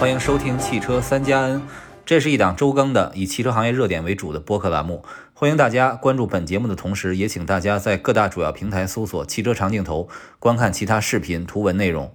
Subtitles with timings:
[0.00, 1.60] 欢迎收听汽车三加 N，
[2.06, 5.04] 这是一档周更的以汽车行业热点为主的播客栏目。
[5.34, 10.08] 欢迎大家关注本节目的同时，也请大家在各大主要平台搜索“汽车长镜头”，
[10.40, 12.14] 观看其他视频、图文内容。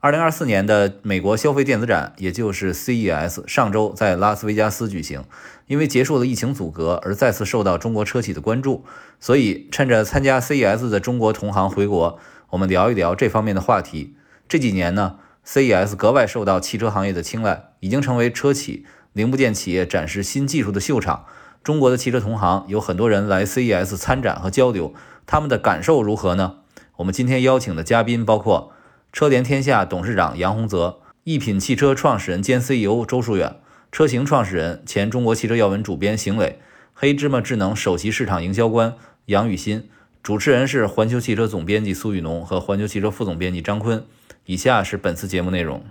[0.00, 5.24] 二零二四年的美国消费电子展，也就是 CES，上周在拉斯维加斯举行。
[5.66, 8.84] 因为结束了疫情阻隔，而再次受到中国车企的关注，
[9.18, 12.18] 所以趁着参加 CES 的中国同行回国，
[12.50, 14.16] 我们聊一聊这方面的话题。
[14.46, 21.26] 这几年呢，CES 格外受到汽车行业的青睐，已经成为车企、零部件企业展示新技术的秀场。
[21.62, 24.94] 中国的汽车同行有很多人来 CES 参展和交流，
[25.26, 26.56] 他们的感受如何呢？
[26.96, 28.72] 我们今天邀请的嘉宾包括
[29.12, 33.56] 车联天下董事长杨洪泽、一品汽车创始人兼 CEO 周树远。
[33.90, 36.58] 车型创始人、前中国汽车要闻主编邢磊，
[36.94, 38.94] 黑芝麻智能首席市场营销官
[39.26, 39.88] 杨雨欣，
[40.22, 44.04] 主持人是环球汽车总编辑苏雨农和环球汽车副总编辑张坤。
[44.46, 45.82] 以下是本次节目内容。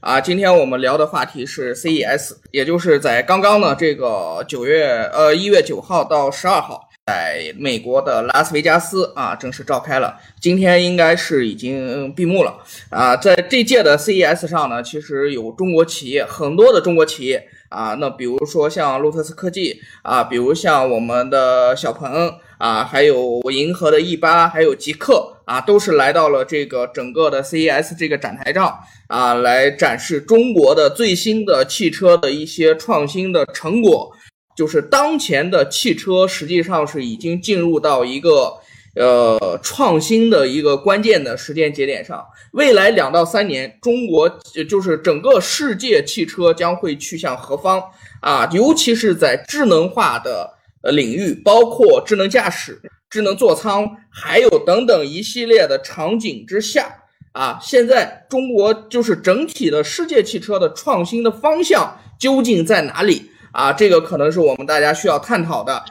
[0.00, 6.82] 啊，今天我们聊的话题是 CES，也就是在刚刚呢这个九月呃一月九号到十二号。
[7.06, 10.18] 在美国的拉斯维加斯啊，正式召开了。
[10.40, 12.58] 今天应该是已经闭幕了
[12.90, 13.16] 啊。
[13.16, 34.10] 在这届的 CES 上呢，其实有中国企业很多的中国企业啊，那比如说像路特斯科技啊，比如像我们的小鹏啊，还有银河的 E 八，还有极客啊，都是来到了这个整个的 CES 这个展台上啊，来展示中国的最新的汽车的一些创新的成果。
[34.56, 38.54] 就是当前的汽车实际上是已经进入到一个
[38.94, 42.24] 呃创新的一个关键的时间节点上。
[42.52, 44.26] 未来两到三年，中国
[44.66, 47.82] 就是整个世界汽车将会去向何方
[48.22, 48.48] 啊？
[48.50, 50.55] 尤其是在智能化的
[50.92, 52.80] 领域，包括智能驾驶、
[53.10, 57.02] 智能座舱，还有等等一系列的场景之下
[57.32, 63.30] 啊，现在中国就是整体的世界汽车的创新的方向究竟在哪里？
[63.52, 65.84] 啊，这个可能是我们大家需要探讨的。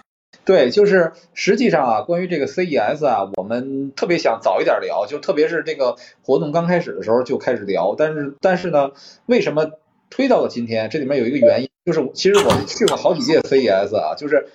[0.44, 7.96] 对，就是实际上啊，关于这个 CES 啊，我们特别想早一点聊，就特别是这个活动刚开始的时候就开始聊。
[7.98, 8.92] 但是，但是呢，
[9.26, 9.72] 为什么
[10.12, 10.88] 推到了今天？
[10.92, 14.48] 这里面有一个原因，就是其实我们去过好几届 CES 啊，就是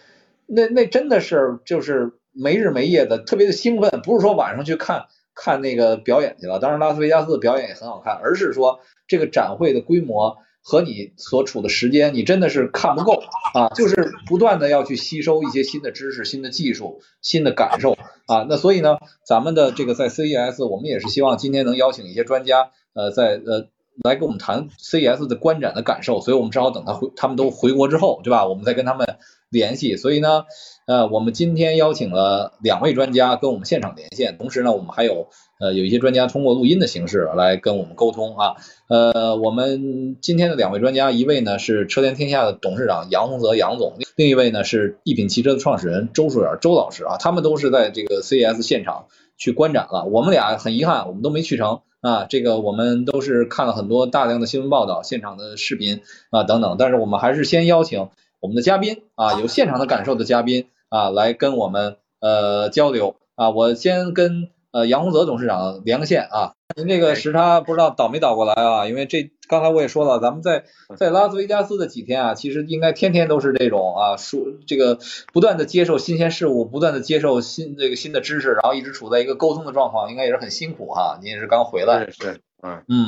[0.51, 4.03] 那那真的是就是没日没夜的，特别的兴奋。
[4.03, 10.37] 不是说晚上去看看那个表演去了，当然拉斯维加斯的表演也很好看，而是说这个展会的规模。
[10.63, 13.23] 和你所处的时间，你真的是看不够
[13.57, 13.71] 啊！
[13.75, 17.97] 就是不断的要去吸收一些新的知识、新的技术、新的感受
[18.27, 18.45] 啊。
[18.47, 23.69] 那所以呢，咱们的这个在 CES，我们也是希望今天能邀请一些专家，呃，在呃
[24.05, 26.21] 来跟我们谈 CES 的观展的感受。
[26.21, 28.47] 所以我们只好等他回，他们都回国之后，对吧？
[28.47, 29.17] 我们再跟他们
[29.51, 29.97] 联系。
[29.97, 30.45] 所以呢，
[30.87, 35.29] 呃，我们今天邀请了两位专家跟我们现场连线，同时呢，我们还有。
[35.61, 38.57] 呃，有一些专家通过录音的形式来跟我们沟通啊。
[38.89, 47.19] 呃，我们今天的两位专家，一位呢是车联天下的董事长杨洪泽杨总，另一位呢是一品汽车的创始人周树远周老师啊。
[47.19, 50.07] 他们都是在这个 CES 现场去观展了。
[50.07, 52.25] 我们俩很遗憾，我们都没去成啊。
[52.25, 56.01] 这个我们都是看了很多大量的新闻报道、现场的视频
[56.31, 56.77] 啊等等。
[56.79, 58.09] 但是我们还是先邀请
[58.41, 63.51] 我们的嘉宾啊，有现场的感受的嘉宾啊，来跟我们呃交流啊。
[63.51, 64.51] 我先跟。
[64.73, 68.87] 呃，杨洪泽董事长连个线啊，您这个时差不知道倒没倒过来啊？
[68.87, 70.65] 因为这刚才我也说了，咱们在
[70.97, 74.99] 在拉斯维加斯的几天啊，其实应该天天都是这种啊，说这个
[75.33, 81.19] 不断的接受新鲜事物，不断的接受新这个新的知识，然后一直处在一个沟通的状况，应该也是很辛苦哈。
[81.23, 83.07] 您也是刚回来，是，嗯嗯，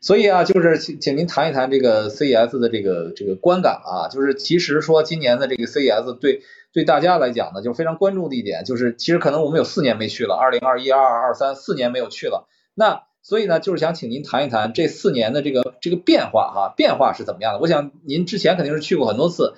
[0.00, 6.42] 所以啊，就是请请您谈一谈这个 CES 的这个这个观感啊，就是其实说今年的这个 CES 对。
[6.74, 12.48] 对大家来讲呢，就非常关注的一点，就是其实可能我们有四年没去了，二零二一、二二、二三四年没有去了。
[12.74, 17.60] 那所以呢，就是想请您谈一谈这四年的这个这个变化哈，变化是怎么样的？
[17.60, 19.54] 我想您之前肯定是去过很多次，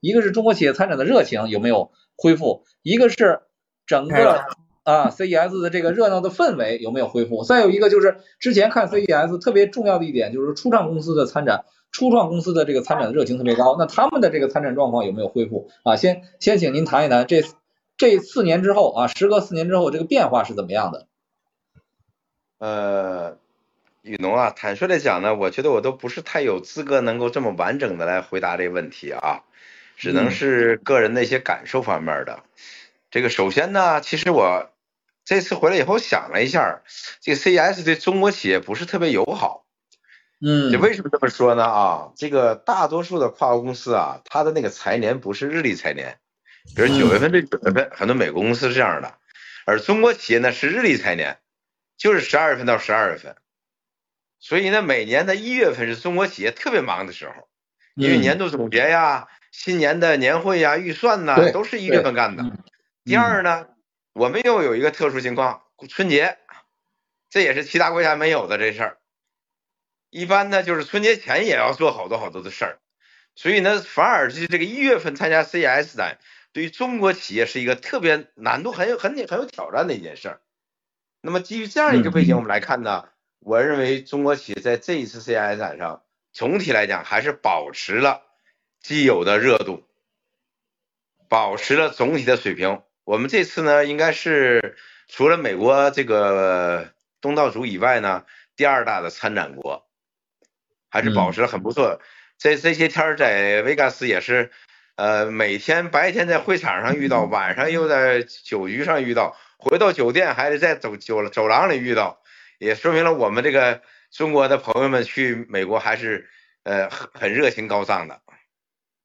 [0.00, 3.40] 一个是中国企业参展的热情有没有恢复，一个是
[3.86, 4.44] 整个
[4.82, 11.64] 啊 CES 的这个热闹的氛围有没有恢复，再有一个就是之前看 CES 特别重要的一点就是初创公司的参展。
[11.92, 15.96] 初创公司的这个参展的热情特别高，那他们的这个参展状况有没有恢复啊？
[15.96, 17.42] 先先请您谈一谈这
[17.96, 21.06] 这四年之后啊，时隔四年之后这个变化是怎么样的？
[22.58, 23.38] 呃，
[24.02, 29.42] 雨农啊，坦率的讲呢，我觉得我都不是太有资格能够这么完整的来回答这个问题啊，
[29.96, 32.42] 只能是个人的一些感受方面的。
[33.10, 34.70] 这个首先呢，其实我
[35.24, 36.82] 这次回来以后想了一下，
[37.20, 39.64] 这个 CES 对中国企业不是特别友好。
[40.38, 41.64] 嗯，这为什么这么说呢？
[41.64, 46.18] 啊，这个大多数的跨国公司啊，它的那个财年不是日历财年，
[46.74, 49.14] 比如九月份对九月份，很多美国公司是这样的，
[49.64, 51.38] 而中国企业呢是日历财年，
[51.96, 53.36] 就是十二月份到十二月份，
[54.38, 57.48] 所以呢，每年的一月份是中国企业特别忙的时候，
[57.94, 62.42] 因为嗯年度总结呀、新年的年会呀、预算呐，都是一月份干的。
[62.42, 62.58] 嗯
[63.04, 63.68] 第二呢，
[64.14, 66.38] 我们又有一个特殊情况，春节，
[67.30, 68.98] 这也是其他国家没有的这事儿。
[70.10, 72.78] 一般呢，就是春节前也要做好多好多的事儿，
[73.36, 76.18] 所以呢，反而是这个一月份参加 CES 展，
[76.52, 80.40] 对于中国企业是一个特别难度很有很很有挑战的一件事儿。
[81.26, 83.08] 那么基于这样一个背景，嗯我们来看呢，
[83.40, 88.22] 我认为中国企业在这一次 CES 展上，总体来讲还是保持了
[88.80, 89.84] 既有的热度，
[91.28, 92.80] 保持了总体的水平。
[93.02, 94.76] 我们这次呢，应该是
[95.08, 98.24] 除了美国这个东道主以外呢，
[98.54, 99.84] 第二大的参展国，
[100.88, 102.00] 还是保持了很不错。
[102.38, 104.52] 这这些天儿在维加斯也是，
[104.94, 112.22] 呃，每天白天在会场上遇到，晚上又在酒局上遇到，回到酒店还得在走走走廊里遇到，
[112.58, 116.28] 也说明了我们这个中国的朋友们去美国还是
[116.62, 118.20] 呃很很热情高涨的。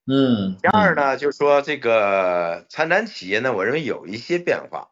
[0.07, 4.89] 嗯，第二呢，就是说这个参展企业呢，我认为有一些变化，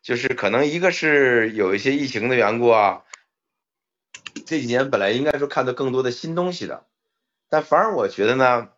[0.00, 3.02] 就是可能一个是有一些疫情的缘故啊，
[4.46, 6.86] 这几年本来应该说看到更多的新东西的，
[7.50, 8.68] 但反而我觉得呢，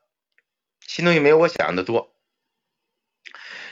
[0.81, 2.13] 新东西没有我想象的多。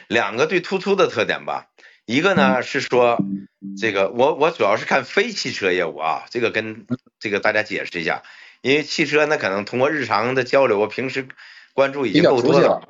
[0.06, 1.70] 两个最突出的特点吧，
[2.06, 3.18] 一个呢是说
[3.78, 6.86] 这个我我主要是看非汽车业务啊，这个跟
[7.18, 8.22] 这个大家解释一下，
[8.62, 11.28] 因为汽车呢可能通过日常的交流，我平时
[11.72, 12.68] 关注已经够多了。
[12.68, 12.88] 了。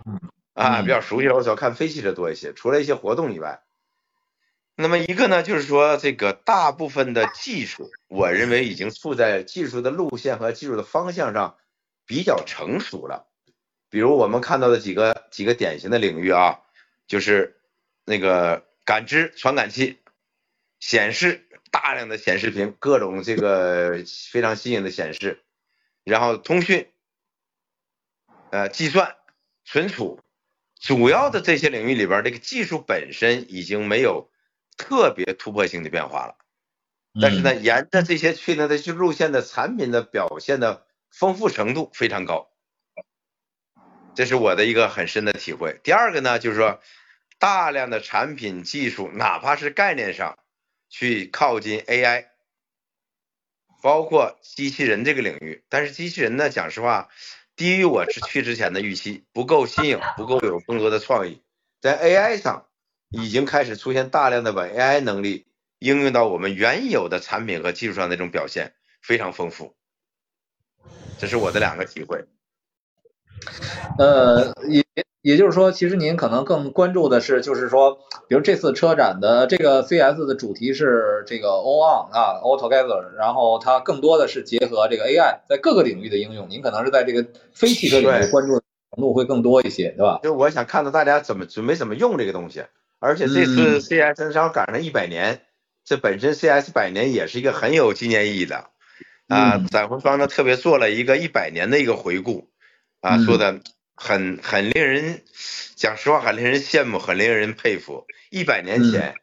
[0.54, 3.62] 啊，嗯比较熟悉了，我主要看非汽车多一些，除了一些活动以外。
[4.76, 11.56] 那么一个呢，就是说这个大部分的技术，我认为已经处在技术的路线和技术的方向上
[12.06, 13.26] 比较成熟了。
[13.90, 16.60] 比如我们看到的几个几个典型的领域啊，
[17.08, 17.56] 就是
[18.04, 19.98] 那个感知传感器、
[20.78, 25.42] 显示大量的显示屏，各种这个非常新颖的显示，
[26.04, 26.90] 然后通讯，
[28.50, 29.16] 呃，计算、
[29.64, 30.20] 存储，
[30.78, 34.30] 主要的这些领域里边，这个技术本身已经没有
[34.76, 36.36] 特别突破性的变化了。
[37.20, 42.50] 但是呢，沿着这些确定的路线的产品的表现的丰富程度非常高，
[44.16, 45.80] 这是我的一个很深的体会。
[45.84, 46.80] 第二个呢，就是说
[47.38, 50.38] 大量的产品技术，哪怕是概念上
[50.88, 52.26] 去靠近 AI，
[53.82, 57.10] 包括机器人这个领域，但是机器人呢，讲实话，
[57.56, 61.42] 低于我去之前的预期，不够新颖，不够有更多的创意。
[61.80, 62.66] 在 AI 上
[63.10, 65.46] 已经开始出现大量的把 AI 能力
[65.78, 69.76] 应用到我们原有的产品和技术上的这种表现非常丰富，
[71.18, 72.24] 这是我的两个体会。
[73.98, 74.82] 呃，也
[75.24, 77.96] 也就是说，其实您可能更关注的是，就是说，
[78.28, 86.50] 比如这次车展的这个 CES 的主题是这个 All On 啊，All Together，然后它更多的是结合这个 AI 在各个领域的应用。
[86.50, 88.62] 您可能是在这个非汽车领域对关注的
[88.94, 90.20] 程度会更多一些，对吧？
[90.22, 92.62] 就是我想看到大家怎么准备怎么用这个东西，
[92.98, 95.40] 而且这次 CES 正好赶上一百年，
[95.86, 98.56] 这本身 CES 百年也是一个很有纪念意义的
[99.28, 99.56] 啊。
[99.56, 102.50] 嗯展会方呢特别做了一个一百年的一个回顾
[103.00, 103.60] 啊，嗯做的
[103.94, 105.22] 很很令人
[105.76, 108.06] 讲实话，很令人羡慕，很令人佩服。
[108.30, 109.14] 一百年前，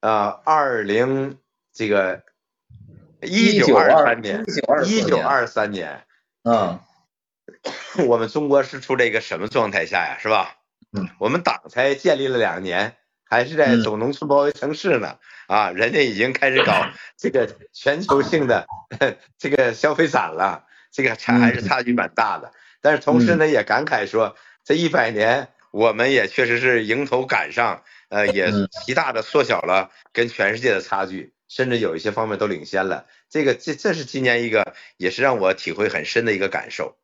[0.00, 1.38] 啊，二零
[1.72, 2.22] 这个
[3.20, 4.44] 一九二三年，
[4.84, 6.04] 一九二三年，
[6.42, 6.80] 嗯
[8.06, 10.18] 我们中国是处在一个什么状态下呀？
[10.20, 10.56] 是吧？
[10.92, 15.18] 嗯，我们党才建立了两年，还是在走农村包围城市呢。
[15.46, 16.72] 啊，人家已经开始搞
[17.16, 18.66] 这个全球性的
[19.38, 22.52] 这个消费展了，这个差还是差距蛮大的。
[22.82, 28.50] 但是同时呢，也感慨说，这一百年我们也确实是迎头赶上，呃，也
[28.84, 33.06] 极大的缩小了跟全世界的差距，甚至有一些方面都领先了。
[33.30, 36.96] 这个这这是今年一个也是让我体会很深的一个感受。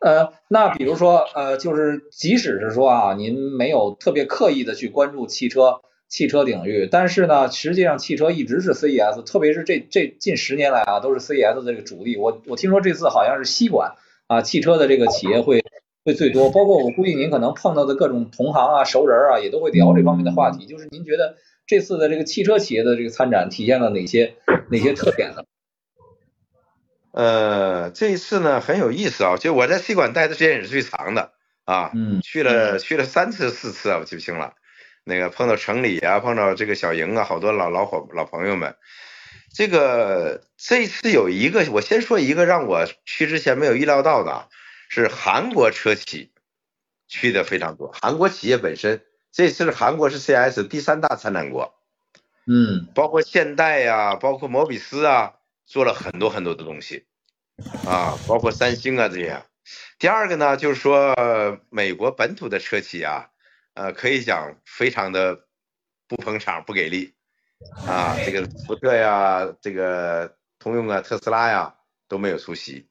[0.00, 12.16] 呃，那比如说，呃，就是即使是说啊，您没有特别刻意的去关注汽车汽车领域，但是呢，实际上汽车一直是 CES，特别是这这近十年来啊，都是 CES 的这个主力。
[12.16, 13.94] 我我听说这次好像是西莞
[14.26, 15.62] 啊，汽车的这个企业会
[16.04, 20.66] 会最多，包括我估计您可能碰到的各种同行啊、熟人啊，也都会聊这方面的话题。
[20.66, 21.36] 就是您觉得
[21.66, 24.34] 这次的这个汽车企业的这个参展体现了哪些
[24.70, 25.42] 哪些特点呢？
[27.12, 31.32] 呃，这一次呢很有意思啊，就我在西馆待的时间也是最长的
[31.64, 34.54] 啊，嗯，去了去了三次四次啊，我记不清了。
[35.04, 38.76] 那个碰到城里啊，碰到这个小营啊，好多老老伙老朋友们。
[39.54, 44.48] 这个这次有一个，我先说一个让我去之前没有意料到的，
[44.88, 46.32] 是韩国车企
[47.08, 47.92] 去的非常多。
[48.00, 51.74] 韩国企业本身，这次是韩国是 CIS 第三大参展国，
[52.46, 55.34] 嗯包括现代呀、包括摩比斯啊。
[55.64, 57.06] 做了很多很多的东西，
[57.86, 59.42] 啊，包括三星啊这些。
[59.98, 61.16] 第二个呢，就是说
[61.70, 63.30] 美国本土的车企啊，
[63.72, 65.46] 呃，可以讲非常的
[66.08, 67.14] 不捧场、不给力，
[67.84, 71.74] 啊，这个福特呀，这个通用啊，特斯拉呀
[72.08, 72.88] 都没有出席。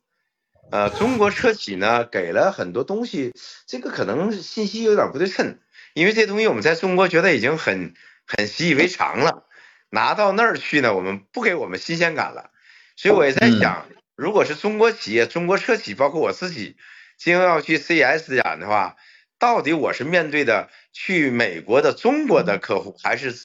[0.70, 3.34] 呃，中国车企呢给了很多东西，
[3.68, 5.60] 这个可能信息有点不对称，
[5.94, 7.94] 因为这东西我们在中国觉得已经很
[8.26, 9.46] 很习以为常了，
[9.90, 12.52] 拿到那儿去呢，我们不给我们新鲜感了，
[12.96, 16.78] 所以我也在想，如果是中国企业、中国车企，包括我自己，
[17.18, 18.96] 今后要去 CES 展的话，
[19.38, 23.36] 到底我是面对的去美国的中国的客户，还是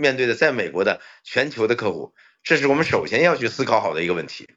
[0.00, 2.14] 面对的在美国的全球的客户？
[2.42, 4.48] 这是我们首先要去思考好的一个问题，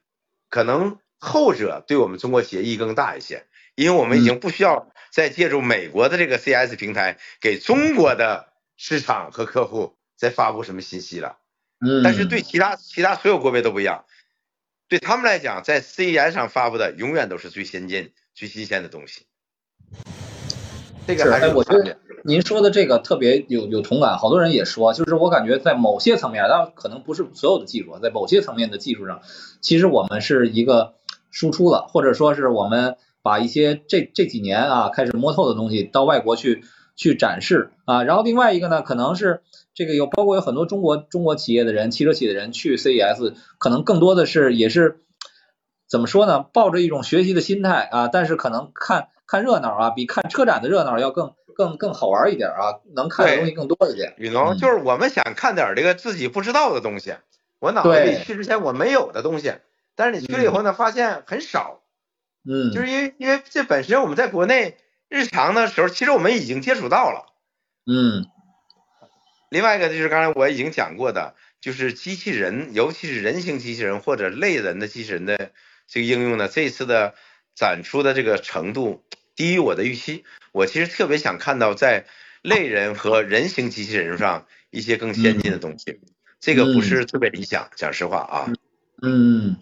[0.49, 0.97] 可能。
[1.25, 3.45] 后者对我们中国企业意义更大一些，
[3.75, 11.37] 因为我们已经不需要再借助美国的这个 CS 平台给中国的市场和客户再发布什么信息了。
[11.79, 12.03] 嗯。
[12.03, 14.03] 但是对其他其他所有国别都不一样，
[14.89, 19.25] 对他们来讲，在 CES 上发布的永远都是最先进、最新鲜的东西。
[21.07, 29.21] 这个还是我觉得您说的这个特别有有同感，好多人也说，就是我感觉在某些层面，当然可能不是所有的技术，在某些层面的技术上，
[29.61, 30.95] 其实我们是一个。
[31.35, 36.63] 输出了，或者说是我们把一些这这几年啊开始摸透的东西到外国去
[36.95, 39.41] 去展示啊，然后另外一个呢，可能是
[39.73, 44.99] 这个有包括有很多中国中国企业的人，汽车企业的人去 CES，可能更多的是也是
[45.89, 54.13] 怎么说呢，抱着一种学习的心态啊，但是可能看看热闹啊，比看车展的热闹要更更更好玩一点啊，能看的东西更多一点。
[54.17, 57.15] 雨龙就是我们想看点这个自己不知道的东西，
[57.59, 59.53] 我脑子里去之前我没有的东西。
[59.95, 61.81] 但是你去了以后呢，发现很少，
[62.43, 67.27] 嗯，就是因为因为这本身我们在国内日常的时候，其实我们已经接触到了，
[67.85, 68.25] 嗯。
[69.49, 75.51] 另外一个就是刚才我已经讲过的，就是机器人，尤其是人形机器人或者类人的机器人的
[75.87, 77.13] 这个应用呢，这次的
[77.53, 79.03] 展出的这个程度
[79.35, 80.23] 低于我的预期。
[80.51, 82.05] 我其实特别想看到在
[82.41, 85.99] 类人和人形机器人上一些更先进的东西，
[86.39, 88.53] 这个不是特别理想，讲实话啊。
[89.01, 89.57] 嗯，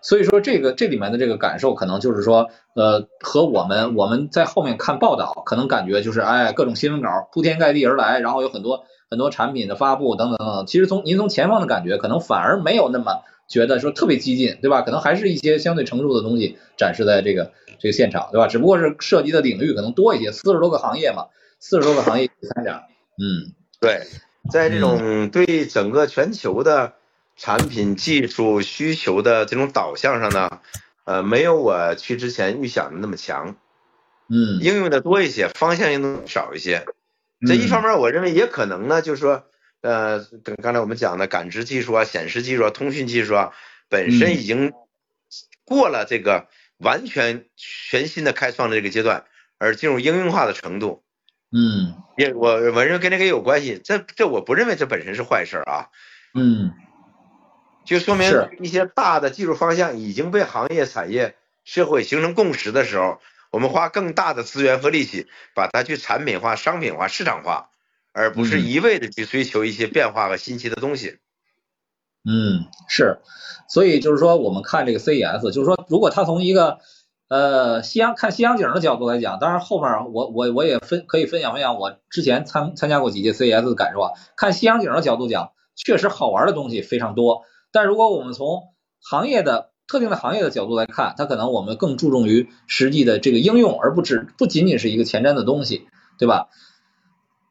[0.00, 10.66] 所以说这个这里面的这个感受，可能就是说，呃，和我们我们在后面看报道，可能感觉就是，哎，各种新闻稿铺天盖地而来，然后有很多很多产品的发布等等等等。
[10.66, 14.82] 其实从您从前方的感觉，可能反而没有那么觉得说特别激进，对吧？
[14.82, 18.46] 可能还是一些相对成熟的东西展示在这个这个现场，对吧？
[18.46, 21.26] 只不过是涉及的领域可能多一些，四十多个行业嘛，
[21.58, 22.84] 四十多个行业参展。
[23.18, 24.02] 嗯，对，
[24.50, 26.92] 在这种对整个全球的。
[27.40, 30.58] 产品技术需求的这种导向上呢，
[31.04, 33.54] 呃，没有我去之前预想的那么强，
[34.28, 36.84] 嗯，应用的多一些，方向应用少一些。
[37.46, 39.44] 这一方面，我认为也可能呢，就是说，
[39.80, 43.52] 呃，跟刚才我们讲的感知技术啊、显示技术啊、通讯技术啊，
[43.88, 44.72] 本身已经
[45.64, 49.24] 过了这个完全全新的开创的这个阶段，
[49.58, 51.02] 而进入应用化的程度，
[51.52, 53.80] 嗯，也我我认为跟这个有关系。
[53.82, 55.88] 这这我不认为这本身是坏事啊，
[56.34, 56.72] 嗯。
[57.84, 58.30] 就说明
[58.60, 63.18] 一些大的技术方向已经被行业、产业、社会形成共识的时候，
[63.50, 67.70] 我们花更大的资源和力气把它去产品化、商品化、市场化，
[68.18, 71.18] 而不是一味的去追求一些变化和新奇的东西。
[72.28, 73.20] 嗯，是，
[73.68, 76.78] 所以就是说，我们看这个 CES，就是说，如果他从一个
[77.28, 84.10] 呃西洋看西洋景的角度来讲，当然后面我我我也分可以分享分享我之前参参加过几届 CES 的感受啊。
[84.36, 87.44] 看西洋景的角度讲，确实好玩的东西非常多。
[87.70, 88.64] 但如果我们从
[89.00, 95.86] 行业的特定的行业的角度来看，它可能我们更注重于实际的这个应用，而不只不仅仅是一个前瞻的东西，
[96.18, 96.48] 对吧？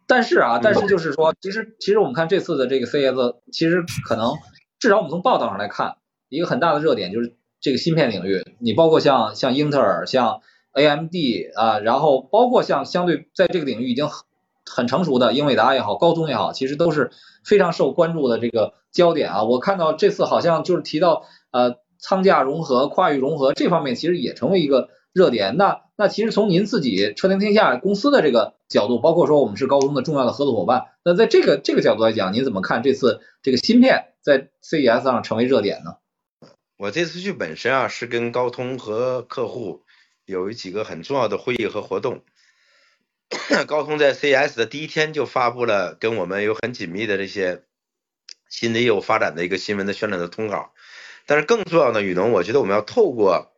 [0.07, 4.33] 但是啊，但是就是说，其实其实我们看这次的这个 CES，其实可能
[4.79, 5.97] 至少我们从报道上来看，
[6.29, 10.41] 一个很大的热点就是这个芯片领域，你包括像像英特尔、像
[10.73, 11.13] AMD
[11.55, 14.23] 啊，然后包括像相对在这个领域已经很
[14.65, 17.11] 很成熟的英伟达也好，高通也好，其实都是
[17.43, 18.73] 非常受关注的这个。
[18.89, 25.57] 焦点啊，我看到这次好像就是提到呃仓价融合、跨域融合这方面，其实也成为一个热点。
[25.57, 35.97] 那那其实从您自己车天天下公司的这个角度，包括说我们是高通的重要的合作伙伴，那在这个这个角度来讲，您怎么看这次这个芯片在 CES 上成为热点呢？
[36.77, 39.83] 我这次去本身啊是跟高通和客户
[40.25, 42.23] 有几个很重要的会议和活动。
[43.67, 47.63] 高通在 CES 的第一天就发布了跟我们有很紧密的这些。
[48.49, 50.71] 新的业务发展的一个新闻的宣传的通稿，
[51.25, 53.51] 但是更重要的，宇农，我觉得我们要透过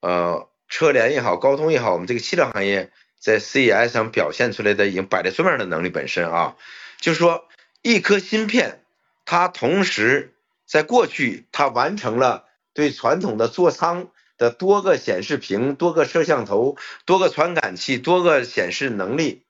[0.00, 6.56] 呃车联也好，高通也好，我们这个汽车行业在 CES 上表现出来的已经摆在桌面的能力本身啊，
[6.98, 7.46] 就是说
[7.82, 8.82] 一颗芯片，
[9.26, 10.32] 它同时
[10.64, 19.42] 在过去它完成了对传统的座舱的多个显示屏、多个摄像头、多个传感器、多个显示能力，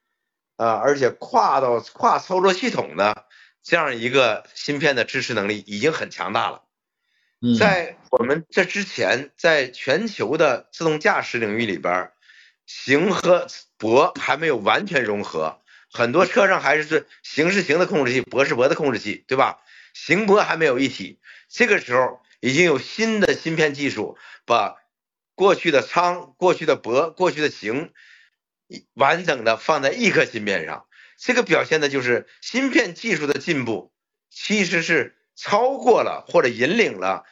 [0.56, 3.26] 啊，而且跨到跨操作系统的
[3.62, 6.62] 这样一个芯片的支持能力已经很强大了。
[7.58, 12.12] 在我们这之前，在全球的自动驾驶领域里边，
[12.66, 19.58] 行和博还没有完全融合，很多车上还是是行是行的控制器，博是博的控制器，对吧？
[19.92, 21.18] 行博还没有一体。
[21.48, 24.76] 这个时候已经有新的芯片技术，把
[25.34, 27.92] 过去的仓、过去的博、过去的行，
[28.94, 30.86] 完整的放在一颗芯片上。
[31.18, 33.92] 这个表现的就是芯片技术的进步，
[34.30, 37.24] 其实是超过了或者引领了。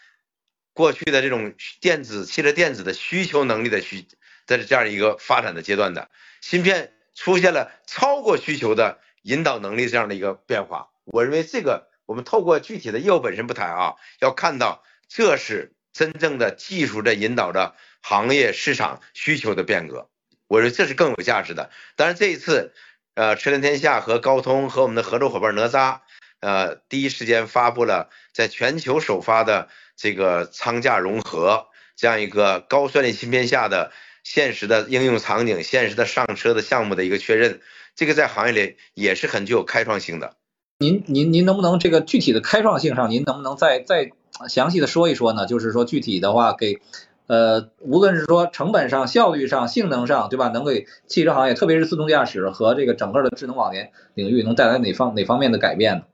[0.73, 4.07] 过去的这种电子汽车电子的需求能力的需，
[4.47, 6.09] 在这样一个发展的阶段的
[6.41, 20.09] 芯片出现了超过需求的引导能力这样的一个变化，我认为这个我们透过具体的业务本身不谈啊，要看到这是真正的技术在引导着行业市场需求的变革，
[20.47, 21.71] 我认为这是更有价值的。
[21.97, 22.73] 当然这一次，
[23.15, 26.01] 呃，车联天下和高通和我们的合作伙伴哪吒，
[26.41, 29.69] 呃，第一时间发布了在全球首发的。
[30.03, 33.93] 这个舱架融合这样一个高算力芯片下的
[34.25, 37.61] 现实的应用场景、现实的上车的项目的一个确认，
[37.95, 40.37] 这个在行业里也是很具有开创性的。
[40.79, 44.11] 您您您能不能这个具体的开创性上，您能不能再再
[44.49, 45.45] 详细的说一说呢？
[45.45, 46.81] 就是说具体的话，给
[47.27, 50.49] 呃无论是说成本上、效率上、性能上，对吧？
[50.49, 56.05] 能给汽车行业，特别是自动驾驶和这个整个的智能网联领域，能带来哪方哪方面的改变呢？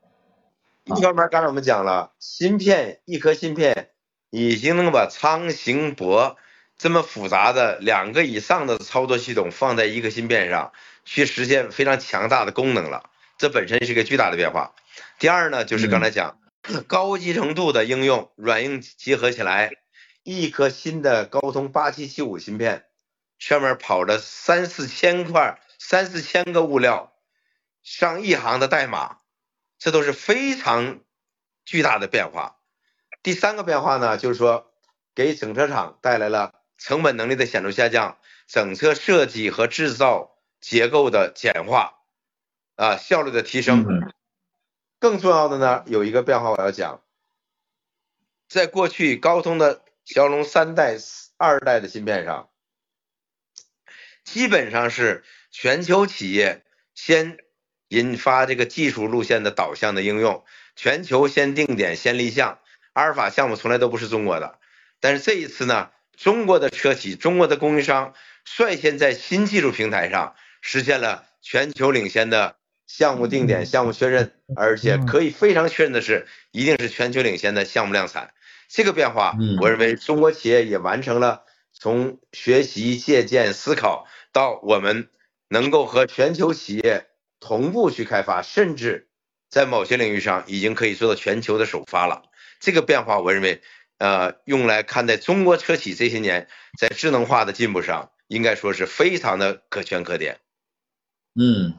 [0.95, 3.91] 一方面，刚才我们讲了，芯片一颗芯片
[4.31, 6.37] 已经能把舱型博
[6.79, 10.73] 这么复杂的两个以上的操作系统放在一个芯片上，
[11.05, 14.77] 去实现非常强大的功能了，这本身是一个巨大的变化。
[15.19, 16.39] 第二呢，就是刚才讲
[16.87, 19.73] 高集成度的应用，软硬结合起来，
[20.23, 22.85] 一颗新的高通八七七五芯片
[23.41, 27.13] 上面跑着三四千块、三四千个物料，
[27.83, 29.19] 上亿行的代码。
[29.79, 31.01] 这都是非常
[31.65, 32.59] 巨大的变化。
[33.23, 34.73] 第三个变化呢，就是说
[35.15, 41.99] 给整车厂带来了成本能力的显著下降，整车设计和制造结构的简化，
[42.77, 43.85] 啊，效率的提升。
[44.99, 47.03] 更重要的呢，有一个变化我要讲，
[48.49, 50.97] 在过去高通的骁龙三代、
[51.37, 52.49] 二代的芯片上，
[54.25, 57.39] 基本上是全球企业先。
[57.89, 60.45] 引发这个技术路线的导向的应用，
[60.75, 62.59] 全球先定点先立项，
[62.93, 64.59] 阿尔法项目从来都不是中国的，
[65.01, 78.33] 但是这一次呢，中国的车企、中国的供应商率先在新技术平台上实现了全球领先的项目定点、项目确认，而且可以非常确认的是，一定是全球领先的项目量产。
[78.69, 85.09] 这个变化，我认为中国企业也完成了从学习、借鉴、思考到我们
[85.49, 87.07] 能够和全球企业。
[87.47, 89.07] 同步去开发，甚至
[89.49, 92.23] 在某些领域上已经可以做到全球的首发了。
[92.59, 93.63] 这个变化，我认为，
[93.99, 100.41] 呃，用来看待中国车企这些年在智能化的进步上，应该说是非常的可圈可点。
[101.39, 101.75] 嗯，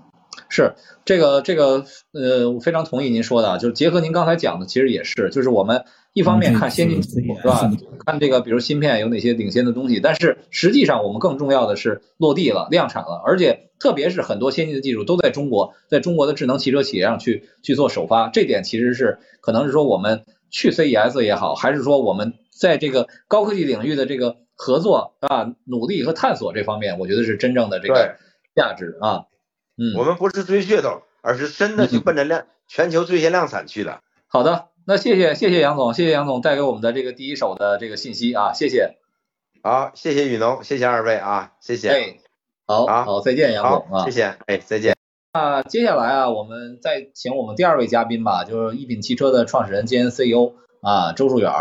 [0.48, 5.84] 是这个这个，呃，我非常同意您说的，就是结合您刚才讲的，其实也是，就是我们。
[6.18, 7.72] 一方面看先进技术是吧？
[8.04, 28.16] 看这个，比如芯片有哪些领先的东西，但是实际上我们更重要的是落地了、量产了，而且特别是很多先进的技术都在中国，在中国的智能汽车企业上去去做首发，这点其实是可能是说我们去 CES 也好，还是说我们在这个高科技领域的这个合作啊、努力和探索这方面，我觉得是真正的这个
[28.56, 29.26] 价值啊。
[29.78, 34.02] 嗯，我们不是追噱头，而是真的去奔着量全球最先量产去的。
[34.26, 34.70] 好的。
[34.90, 38.96] 那谢谢谢谢杨总，谢谢杨总带给我们的这个第一手的这个信息啊，谢谢。
[39.62, 41.90] 好，谢谢雨农，谢谢二位啊，谢谢。
[41.90, 42.18] 哎，
[42.66, 44.96] 好，好，再见，杨总啊，谢谢，哎，再见。
[45.34, 51.52] 那接下来啊，我们再请我们第二位嘉宾吧，就是一品汽车的创始人兼 CEO 啊，周树远。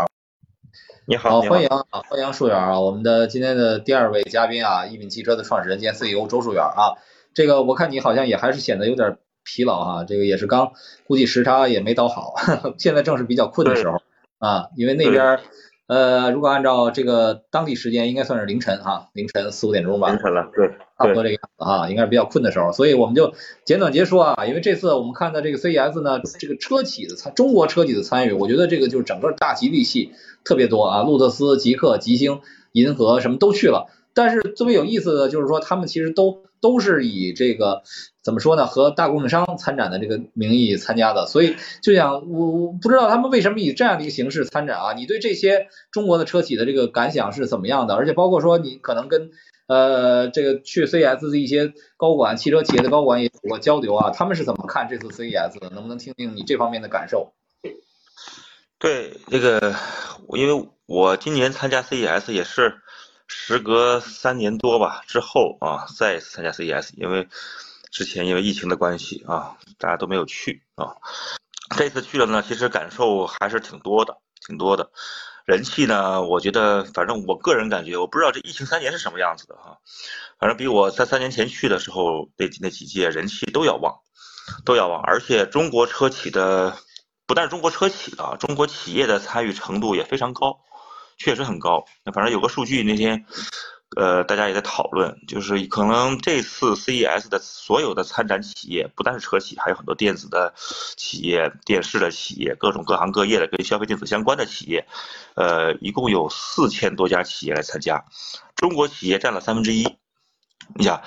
[1.05, 6.95] 你好，欢迎啊，欢迎树远啊，我们的今天的第二位嘉宾啊，一品汽车的创始人兼 CEO 周树远啊，
[7.33, 9.17] 这个我看你好像也还是显得有点。
[9.47, 10.73] 疲劳哈，这个也是刚，
[11.07, 12.35] 估计时差也没倒好，
[12.77, 14.01] 现在正是比较困的时候
[14.39, 15.39] 啊，因为那边
[15.87, 23.33] 呃，如果按照这个当地时间，应该算是凌晨哈，凌晨四五点钟吧，凌晨了，对，差不多这个样子哈，应该是比较困的时候，所以我们就
[23.63, 30.11] 简短截说啊，因为这次我们看到这个 CES 呢，这个车企的参，中国车企的参与，我觉得这个就是整个大吉利系
[30.43, 32.41] 特别多啊，路特斯、极客、吉星、
[32.73, 33.87] 银河什么都去了。
[34.13, 37.83] 但是特别有意思的就是说，他们其实都都是以这个
[38.21, 44.91] 怎么说呢，和大供应商参展的这个名义参加的，所以就想我我不知道他们为什么以这样的一个形式参展啊？
[44.91, 47.95] 你对这些中国的车企的这个感想是怎么样的？
[47.95, 49.31] 而且包括说你可能跟
[49.67, 55.69] 呃这个去 CES 的一些高管、汽车企业的高管也有过交流啊，他们是怎么看这次 CES 的？
[55.69, 57.31] 能不能听听你这方面的感受？
[58.77, 59.73] 对这个，
[60.33, 62.81] 因为我今年参加 CES 也是。
[63.27, 67.27] 时隔三年多吧之后啊，再一次参加 CES，因为
[67.91, 70.95] 之前因为疫情的关系啊，大家都没有去啊。
[71.77, 74.89] 这次去了呢，其实感受还是挺多的，挺多的。
[75.45, 79.77] 人气呢，我觉得反正我个人感觉，我不知道这疫情三年是什么样子的哈，
[80.39, 83.99] 反正比我在三年前去的时候那那几届人气都要旺，
[84.65, 85.01] 都要旺。
[85.03, 86.77] 而且中国车企的，
[87.25, 90.59] 不但中国车企啊，中国企业的参与程度也非常高。
[91.17, 93.25] 确实很高，那反正有个数据，那天，
[93.95, 100.53] 呃，大家也在讨论，就是可能这次 CES 的所有的参展企业，不单是车企，还有很多电子的
[100.95, 104.87] 企业、电视的企业，各种各行各业的跟消费电子相关的企业，
[105.35, 108.05] 呃，一共有四千多家企业来参加，
[108.55, 109.97] 中国企业占了三分之一。
[110.75, 111.01] 你想，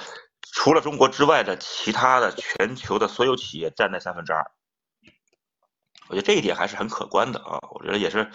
[0.53, 4.51] 除了中国之外的其他的全球的所有企业占那三分之二，
[6.09, 8.33] 我觉得这一点还是很可观的啊，我觉得也是。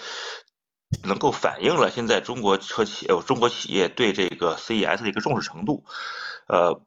[1.04, 5.84] 能够反映了现在中国车企呃中国企业对这个 CES 的一个重视程度，
[6.48, 6.82] 呃，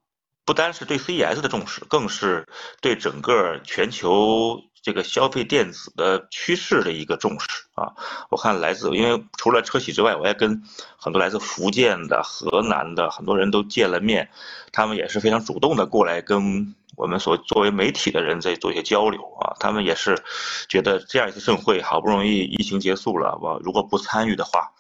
[0.45, 2.47] 不单是对 CES 的重视，更是
[2.81, 7.93] 对整个全球这个消费电子的趋势的一个重视啊。
[8.31, 10.63] 我看来自，因为除了车企之外，我也跟
[10.97, 14.31] 很多来自福建的、河南的很多人都见了面，
[14.73, 16.75] 他们也是非常主动的过来跟。
[16.97, 20.21] 我们所作为媒体的人在做一些交流啊，他们也是
[20.69, 24.73] 觉得这样一次盛会好不容易疫情结束了，我如果不参与的话，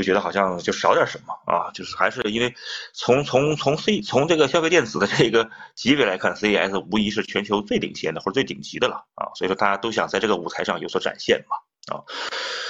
[0.00, 2.54] 就觉得好像就少点什么啊，就是还是因为
[2.94, 12.00] 从从从 C 从这个消费电子的这个级别来看，CES 无疑是全球最领先的或者最顶级的了啊，所以说大家都想在这个舞台上有所展现嘛啊。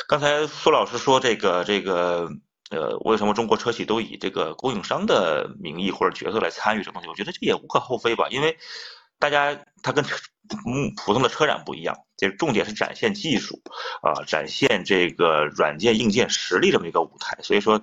[0.09, 2.29] 刚才苏老师说这个这个。
[2.71, 7.09] 呃，为什么中国车企都以这个供应商的名义或者角色来参与这个东西？
[7.09, 8.57] 我觉得这也无可厚非吧，因为
[9.21, 10.05] 大家它跟
[10.67, 13.63] 嗯普通的车展不一样，这重点是展现技术
[14.03, 17.39] 啊，展现这个软件硬件实力这么一个舞台。
[17.43, 17.81] 所以说，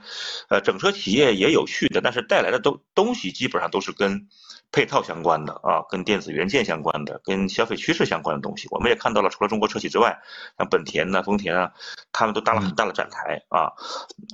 [0.49, 4.27] 呃，整车企业也有趣的，但是带来的都东西基本上都是跟。
[4.69, 9.29] 配套相关的啊，跟电子元件相关的，跟消费趋势相关的东西，我们也看到了。
[9.29, 10.19] 除了中国车企之外，
[10.57, 11.71] 像本田呐、丰田啊，
[12.11, 13.71] 他们都搭了很大的展台啊。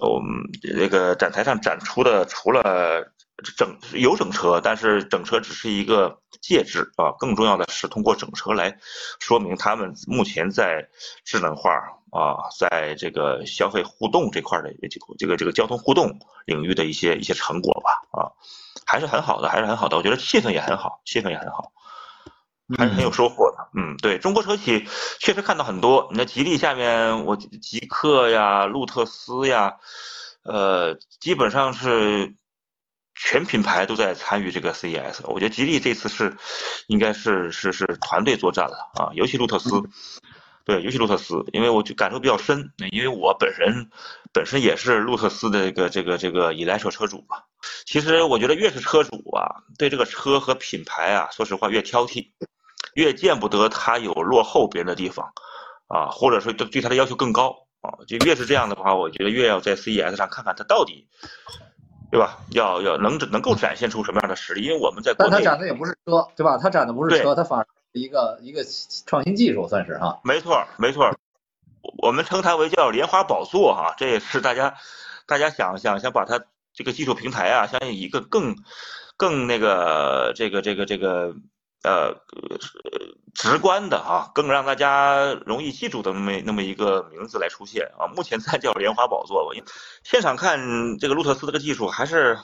[0.02, 3.14] 我们这个展台上展出的，除了
[3.58, 8.78] 整有整车，但是整车只是一个介质啊，更重要的是通过整车来
[9.20, 10.88] 说明他们目前在
[11.26, 11.72] 智能化
[12.12, 18.32] 啊，在这个消费互动这块的这个这个这个交通互动领域的一些一些成果吧啊。
[18.86, 19.96] 还是很好的，还是很好的。
[19.96, 21.72] 我觉得气氛也很好，气氛也很好，
[22.78, 23.70] 还是很有收获的。
[23.76, 24.86] 嗯，对中国车企
[25.20, 26.10] 确实看到很多。
[26.12, 29.78] 你看吉利下面，我极客呀、路特斯呀，
[30.44, 32.36] 呃，基本上是
[33.16, 35.22] 全品牌都在参与这个 CES。
[35.26, 36.36] 我觉得吉利这次是
[36.88, 39.70] 应该是是是团队作战了啊，尤其路特斯。
[40.66, 43.90] 对，尤其路特斯，因为我就感受比较深，因为我本人
[44.32, 47.44] 本身也是路特斯的这个这个这个 electro 车主嘛。
[47.86, 52.30] 其实我觉得越是车主啊，对这个车和品牌啊，说实话越挑剔，
[52.94, 55.34] 越见不得它有落后别人的地方，
[55.88, 61.10] 啊，或者说对对它的要求更高啊，就越是这样的话，我觉得越要在 CES 上看看它到底，
[62.14, 62.38] 对吧？
[62.52, 64.62] 要要能能够展现出什么样的实力？
[64.62, 66.60] 因为我们在国内，但它展的也不是车，对吧？
[66.62, 67.66] 它展的不是车，它反而。
[67.92, 68.64] 一个一个
[69.08, 71.12] 创新技术算是哈，没错没错，
[72.04, 74.76] 我们称它为叫莲花宝座哈，这也是大家
[75.26, 78.56] 大家想想想把它这个技术平台啊，想以一个更
[79.18, 81.34] 更那个这个这个这个
[81.84, 82.16] 呃
[83.36, 88.08] 直观的啊，更让大家容易记住的那么那么一个名字来出现啊。
[88.08, 89.68] 目前在叫莲花宝座吧，因为
[90.04, 92.40] 现场看这个路特斯这个技术还是。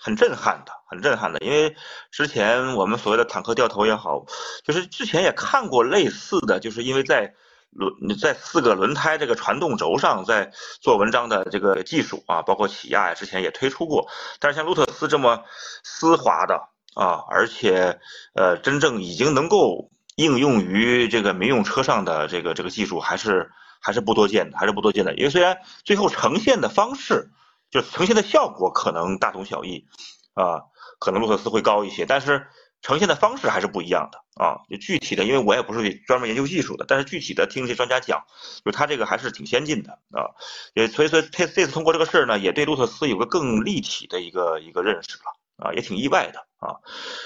[0.00, 1.74] 很震撼的，很震撼的，因为
[2.12, 4.24] 之前我们所谓的坦克掉头也好，
[4.62, 7.34] 就是之前也看过类似的，就是因为在
[7.70, 15.42] 轮在四个轮胎这个传动轴上在做文章的这个技术啊，包括起亚呀，之前也推出过，但是像路特斯这么
[15.82, 17.98] 丝滑的啊，而且
[18.34, 27.30] 呃真正已经能够应用于这个民用车上的这个这个技术，还是还是不多见的，还是不多见的，因为虽然最后呈现的方式。
[27.70, 29.86] 就呈现的效果可能大同小异，
[30.32, 30.64] 啊，
[30.98, 32.46] 可能路特斯会高一些，但是
[32.80, 34.64] 呈现的方式还是不一样的啊。
[34.70, 38.24] 就具体的，因为我也不是专门研究技术的，但是具体的听这些专家讲，
[38.64, 40.32] 就他这个还是挺先进的啊。
[40.72, 46.76] 也所以说这这次通过这个事儿呢，也对路特斯有个更立体的一个一个认识了啊，也挺意外的啊。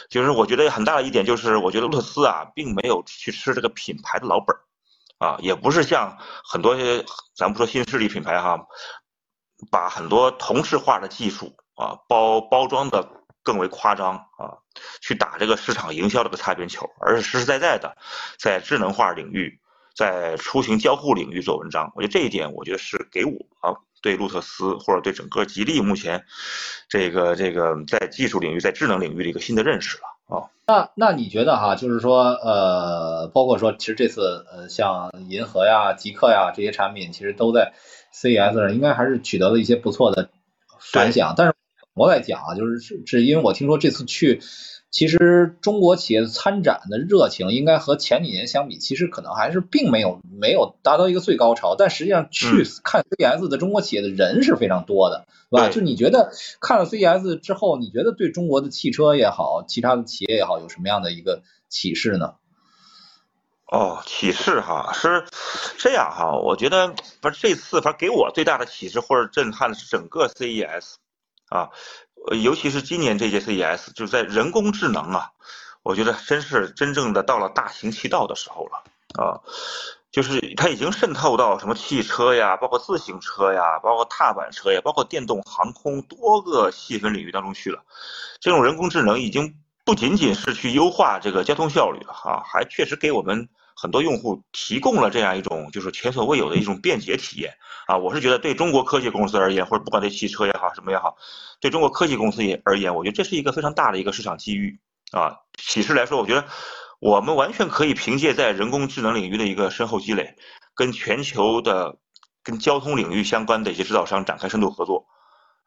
[0.08, 4.60] 就是我觉得很大的一点就是，我觉得路特斯啊，并没有去吃这个品牌的老本儿
[5.18, 6.76] 啊，也不是像很多
[7.34, 8.66] 咱不说新势力品牌哈，
[9.70, 13.20] 把很多同质化的技术啊包包装的。
[13.44, 14.54] 更为夸张啊，
[15.00, 17.96] 去打这个市场营销这个擦边球，而是实实在在的
[18.38, 19.58] 在智能化领域、
[19.96, 21.90] 在出行交互领域做文章。
[21.96, 26.24] 我觉得这一点，我觉得是给我啊对路特斯或者对整个吉利目前
[26.88, 30.50] 这个这个在技术领域、在智能领域的一个新的认识了啊。
[30.66, 37.72] 那那你觉得哈，就是说呃，包括说其实这次呃像银河呀、极客呀这些产品，其实都在
[38.12, 40.28] CES 上应该还是取得了一些不错的
[40.78, 41.54] 反响，但是。
[41.94, 44.40] 我在讲啊，就是是是因为我听说这次去，
[44.90, 51.76] 其实中国企业参展的热情应该和前几年相比，其实可能还是并没有没有达到一个最高潮。
[51.76, 55.68] 但实际上去看 CES 的中国企业的人是非常多的，是吧？
[55.68, 62.34] 就你觉得看了 CES 之后，你觉得对中国的汽车也好，其他的企业也好，有什么样的一个启示呢？
[63.66, 65.24] 哦，启示哈是
[65.78, 70.94] 这样哈，我觉得不是这次，反正给我最大的启示或者震撼的是整个 CES。
[71.52, 71.68] 啊，
[72.42, 75.30] 尤其是今年这届 CES，就是在人工智能啊，
[75.82, 78.82] 我觉得真是真正的到了大行其道的时候了
[79.22, 79.40] 啊，
[80.10, 87.82] 就是它已经渗透到什么汽车呀，包括自行车呀，包括踏板车呀，包括电动航空多个细分领域当中去了。
[88.40, 93.48] 这种人工智能已经不仅仅是去优化这个交通效率了哈，还确实给我们。
[93.74, 97.54] 很多用户提供了这样一种就是前所未有的一种便捷体验
[97.86, 97.96] 啊！
[97.96, 101.16] 我是觉得对中国科技公司而言，或者不管对汽车也好，什么也好，
[101.60, 104.78] 对中国科技公司也而言，我觉得这是一个非常大的一个市场机遇
[105.10, 105.36] 啊！
[105.58, 106.44] 启示来说，我觉得
[107.00, 110.36] 我们完全可以凭借在人工智能领域的一个深厚积累，
[110.74, 111.96] 跟全球的
[112.44, 115.06] 跟交通领域相关的一些制造商展开深度合作，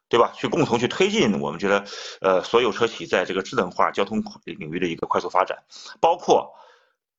[0.08, 0.32] 对吧？
[0.34, 1.84] 去共同去推进我们觉得
[2.20, 5.58] 呃所有车企在这个智能化交通领域的一个快速发展，
[6.00, 6.50] 包括。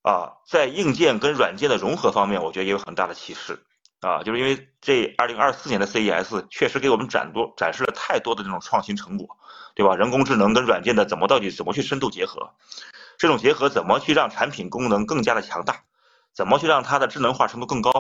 [0.08, 3.60] 啊，在硬件跟软件的融合方面，我觉得也有很大的启示
[4.00, 9.28] 啊，就是因为这二零二四年的 CES 确实给我们展多展示了太多的这种创新成果，
[9.76, 9.98] 对吧？
[9.98, 12.52] 人工智能跟软件的怎么到底怎么去深度结合，
[13.17, 15.82] 这种结合怎么去让产品功能更加的强大，
[16.34, 17.91] 怎么去让它的智能化程度更高？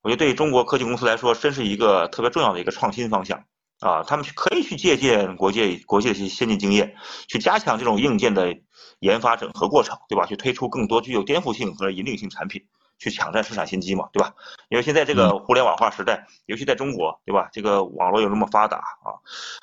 [0.00, 3.44] 我觉得对中国科技公司来说，真是一个特别重要的一个创新方向
[3.80, 6.94] 啊，他们去可以去借鉴国际国际的一些先进经验，
[7.28, 8.56] 去加强这种硬件的。
[9.00, 10.24] 研发整合过程，对吧？
[10.26, 12.66] 去推出更多具有颠覆性和引领性产品，
[12.98, 14.34] 去抢占市场先机嘛，对吧？
[14.68, 17.48] 因为现在这个互联网化时代，尤其在中国，对吧？
[17.52, 19.16] 这个网络又那么发达啊，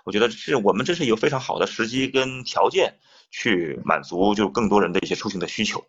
[0.03, 2.97] 我觉得是我们这是一个非常好的时机跟条件
[3.29, 5.85] 去满足就更多人的一些出行的需求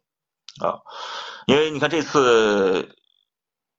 [0.60, 0.80] 啊。
[1.46, 2.94] 因为你看这次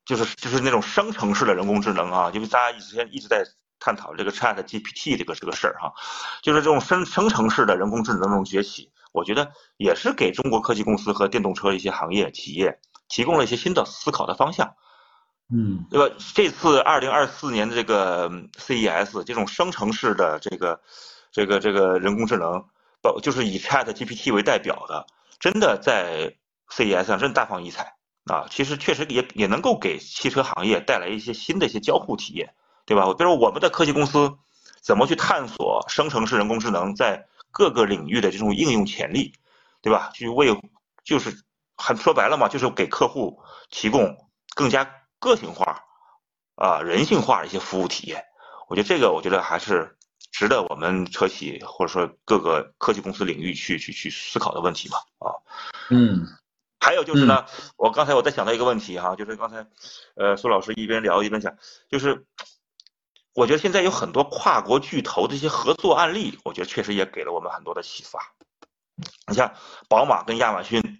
[0.03, 3.45] 就是就是那种生成式的人工智能啊，因为大家之前一直在
[3.79, 5.93] 探讨这个 Chat GPT 这个这个事儿哈，
[6.41, 8.91] 就是这种生生成式的人工智能这种崛起。
[9.19, 12.79] 我觉得也是给中国科技公司和电动车一些行业企业
[13.09, 14.73] 提供了一些新的思考的方向，
[15.51, 16.15] 嗯，对吧？
[16.33, 20.79] 这次二零二四年的这个 CES 这种生成式的这个
[21.31, 22.63] 这个这个人工智能，
[23.01, 25.05] 包就是以 Chat GPT 为代表的，
[25.39, 26.33] 真的在
[26.69, 28.45] CES 上真大放异彩啊！
[28.49, 32.53] 其实确实也也能够给汽车行业带来一些新的一些交互体验，
[32.85, 33.11] 对吧？
[33.17, 34.31] 比如我们的科技公司
[34.81, 39.33] 怎么去探索生成式人工智能在各个领域的这种应用潜力，
[39.81, 40.11] 对吧？
[40.13, 40.55] 去为
[41.03, 41.43] 就是
[41.75, 44.15] 很说白了嘛，就是给客户提供
[44.55, 45.83] 更加个性化、
[46.55, 48.23] 啊人性化的一些服务体验。
[48.67, 49.97] 我觉得这个，我觉得还是
[50.31, 54.97] 值得我们车企或者说各个科技公司领域去去去思考的问题嘛。
[55.19, 55.33] 啊，
[55.89, 56.27] 嗯，
[56.79, 57.45] 还有就是呢，
[57.77, 59.65] 我刚才我在想到一个问题哈，就是刚才
[60.15, 61.57] 呃苏老师一边聊一边讲，
[61.89, 62.25] 就是。
[63.39, 68.19] 我觉得现在有很多跨国巨头的一些合作案例，我觉得确实也给了我们很多的启发。
[69.27, 69.53] 你像
[69.87, 70.99] 宝马跟亚马逊，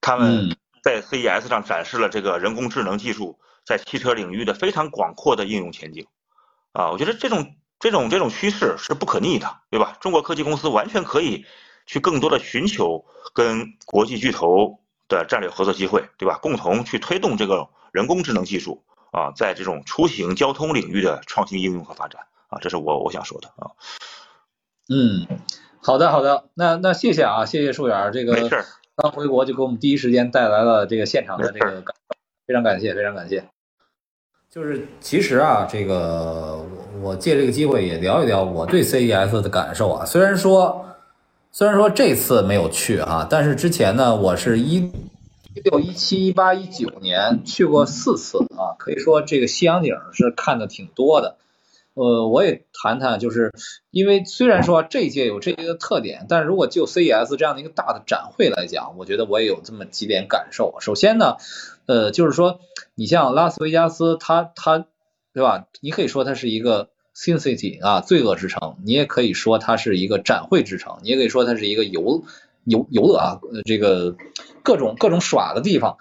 [0.00, 6.08] 他们在 CES 上展示了这个人工智能技术在汽车领域的非常广阔的应用前景。
[6.72, 9.96] 啊，我觉得这种这种这种趋势是不可逆的，对吧？
[10.00, 11.46] 中国科技公司完全可以
[11.86, 16.36] 去更多的寻求跟国际巨头的战略合作机会，对吧？
[16.42, 18.84] 共同去推动这个人工智能技术。
[19.10, 23.72] 啊，在这种出行交通领域的创新应用和发展啊，这是我我想说的啊。
[24.88, 25.26] 嗯，
[25.82, 28.48] 好的好的，那那谢谢啊，谢谢树远这个
[28.96, 31.94] 刚回国就给我们第一时间带来了这个现场的这个感，
[32.46, 33.44] 非常感谢非常感谢。
[34.50, 36.64] 就是其实啊，这个
[37.02, 40.06] 我借这个机会也聊一聊我对 CES 的感受啊。
[40.06, 40.86] 虽然说
[41.52, 44.90] 虽然说这次没有去啊，但是之前呢，我是一
[45.64, 51.36] 六、一七、一八、一九年去过四次啊，可以说这个西洋景是看的挺多的。
[51.94, 53.52] 呃，我也谈谈，就是
[53.90, 60.76] 因为虽然说这届有这些个特点，但是如果就 CES 这样的一个大的展会来讲，我觉得我也有这么几点感受。
[60.80, 61.38] 首先呢，
[61.86, 62.60] 呃，就是说
[62.94, 64.86] 你像拉斯维加斯，它它
[65.34, 65.66] 对吧？
[65.80, 72.22] 你可以说它是一个 Sin City 啊，罪恶之城；你也可以说它是一个展会之城；你也可以说它是一个游
[72.68, 74.16] 游游乐啊，这个
[74.62, 75.96] 各种各种耍的地方。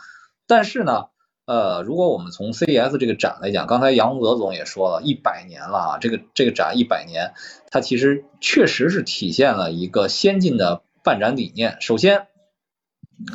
[0.46, 1.06] 但是呢，
[1.46, 7.34] 呃，如果我们从 CES 这个展来讲，刚才杨泽总也说了，一百年了啊，这个这个展一百年，
[7.72, 11.78] 它其实确实是体现了一个先进的办展理念。
[11.82, 12.28] 首先，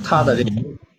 [0.05, 0.51] 它的这个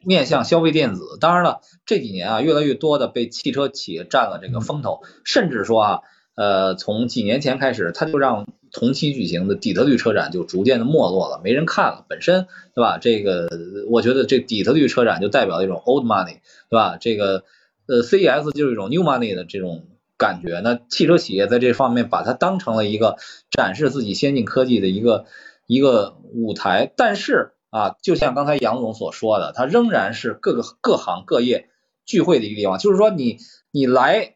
[0.01, 6.01] 面向消费电子，当然了，这几年啊，越来越多的被汽车企业占了这个风头，甚至说啊，
[6.35, 12.05] 呃，从几年前开始，它就让同期举行的底特律车展就逐渐的没落了，没人看了。
[12.09, 12.97] 本身对吧？
[12.97, 13.47] 这个
[13.89, 16.97] 我觉得这底特律车展就代表一种 old money，对吧？
[16.99, 17.43] 这个
[17.85, 19.85] 呃 CES 就是一种 new money 的这种
[20.17, 20.59] 感觉。
[20.63, 23.17] 那汽车企业在这方面把它当成了一个
[23.51, 25.25] 展示自己先进科技的一个
[25.67, 26.91] 一个舞台。
[26.97, 31.69] 但是啊，就像刚才杨总所说的，它仍然是各个各行各业
[32.05, 32.79] 聚会的一个地方。
[32.79, 33.37] 就是说你
[33.69, 34.35] 你来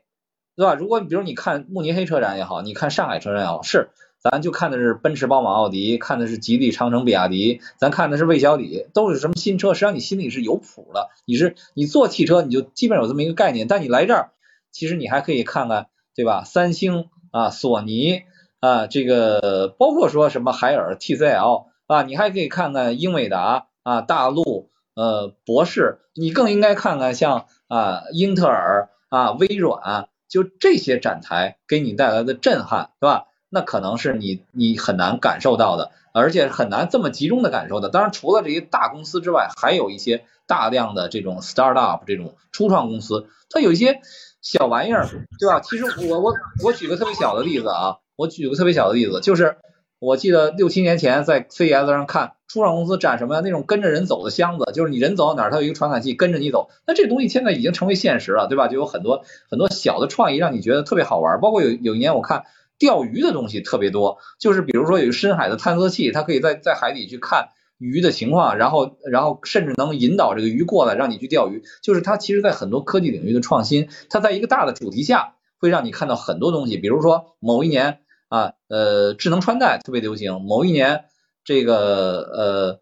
[0.58, 0.74] 对吧？
[0.74, 3.90] 如果你比如你看慕尼黑车展也好，你看上海车展也好，是。
[4.20, 9.76] 咱就看的是奔驰、宝马、奥迪，看的是吉利、长城、比亚迪，咱看的是魏小李，都是什么新车？
[9.76, 11.10] 实际上你心里是有谱的。
[11.26, 13.68] 你是你做汽车，你就基本有这么一个概念。
[13.68, 14.32] 但你来这儿，
[14.72, 16.44] 其实你还可以看看，对吧？
[16.44, 18.24] 三星啊，索尼
[18.60, 33.26] 啊，这个包括说什么海尔、TCL 啊，你还可以看看英伟达啊、大陆呃、博世，你更应该看看像啊英特尔啊、微软，就这些展台给你带来的震撼，对吧？
[33.50, 37.88] 那可能是你你很难感受到的，而且很难这么集中的感受的。
[37.88, 44.02] 当然，除了这些大公司之外，还有一些大量的这种 startup 这种初创公司，它有一些
[44.42, 45.08] 小玩意儿，
[45.40, 45.62] 对吧？
[45.62, 49.58] 其实我我我举个特别小的例子啊，我举个特别小的例子，就是
[50.00, 53.42] 我记得六七年前在 CES 上看初创公司展什么呀？
[53.44, 56.70] 那种跟着人走的箱子，就是你人走到哪儿，它有一个传感器跟着你走。
[56.86, 58.68] 那这东西现在已经成为现实了，对吧？
[58.68, 61.40] 就有很多很多小的创意，让你觉得特别好玩。
[61.40, 62.44] 包括有有一年我看。
[62.80, 71.64] 钓鱼的东西特别多，就是比如说有深海的探测器，它可以在在海底去看鱼的情况，然后然后甚至能引导这个鱼过来让你去钓鱼。
[71.82, 76.78] 就是它其实，在很多科技领域的创新，它在一个大的主题下，会让你看到很多东西。
[76.78, 81.06] 比如说某一年啊，呃，智能穿戴特别流行；某一年
[81.48, 82.82] 这个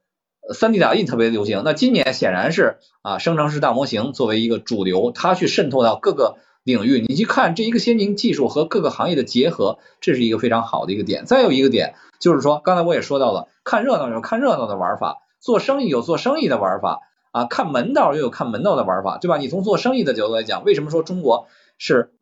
[0.50, 1.62] 呃，三 D 打印特别流行。
[1.64, 6.38] 那今年显然是啊，生成式大模型作为一个主流，它去渗透到各个。
[6.66, 11.26] 领域，你去看这一个先进技术和各个行业的结合，这是一个非常好的一个点。
[11.26, 17.02] 再有一个点就是说，刚才我也说到了，看热闹有看热闹的玩法，做生意有做生意的玩法
[17.32, 19.38] 啊，看门道又有看门道的玩法，对吧？
[19.38, 21.46] 你从做生意的角度来讲，为什么说中国
[21.78, 22.16] 是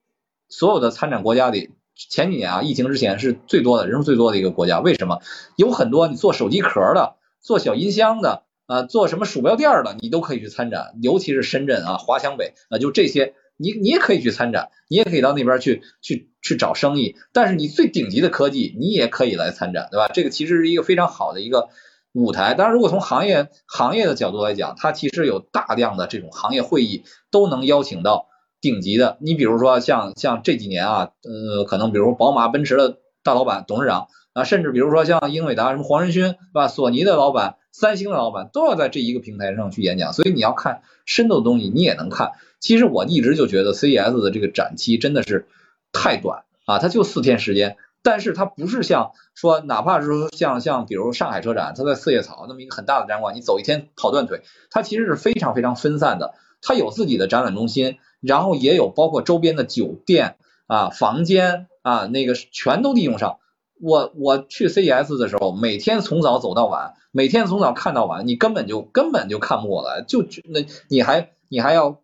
[0.50, 4.80] 所有的参展国家里前几年啊，疫情之前是最多的人数最多的一个国家？
[4.80, 5.20] 为什么？
[5.56, 13.36] 有很多你做手机壳的，做小音箱的，啊，做什么鼠标垫的，你都可以去参展，尤其是深圳啊，华强北啊，就这些。
[13.56, 20.08] 你你也可以去参展，你也可以到那边去去去找生意，但是你最顶级的科技你也可以来参展，对吧？
[20.08, 21.70] 这个其实是一个非常好的一个
[22.14, 22.56] 舞台。
[22.56, 28.26] 当然，如果从行业行业的角度来讲，它其实有大量的这种行业会议都能邀请到
[28.64, 29.18] 顶级的。
[29.20, 36.70] 你比如说像像这几年啊，呃，可能比如宝马、奔驰的大老板、董事长啊，甚至比如说像英伟达什么黄仁勋，是吧？
[36.70, 42.32] 索尼的老板、三星的老板都要在这一个平台上去演讲，所以你要看深度的东西，你也能看。
[42.62, 45.48] 其实我一直就觉得 CES 的这个展期真的是
[45.92, 63.38] 太短啊，它就四天时间，但是它不是像说，哪怕是说像像比如上海车展，它在四叶草那么一个很大的展馆，你走一天跑断腿，它其实是非常非常分散的，它有自己的展览中心，然后也有包括周边的酒店啊、房间啊，那个全都利用上。
[63.80, 72.00] 我我去 CES 的时候，每天从早走到晚，每天从早看到晚，你根本就根本就看不过来，就那你还你还要。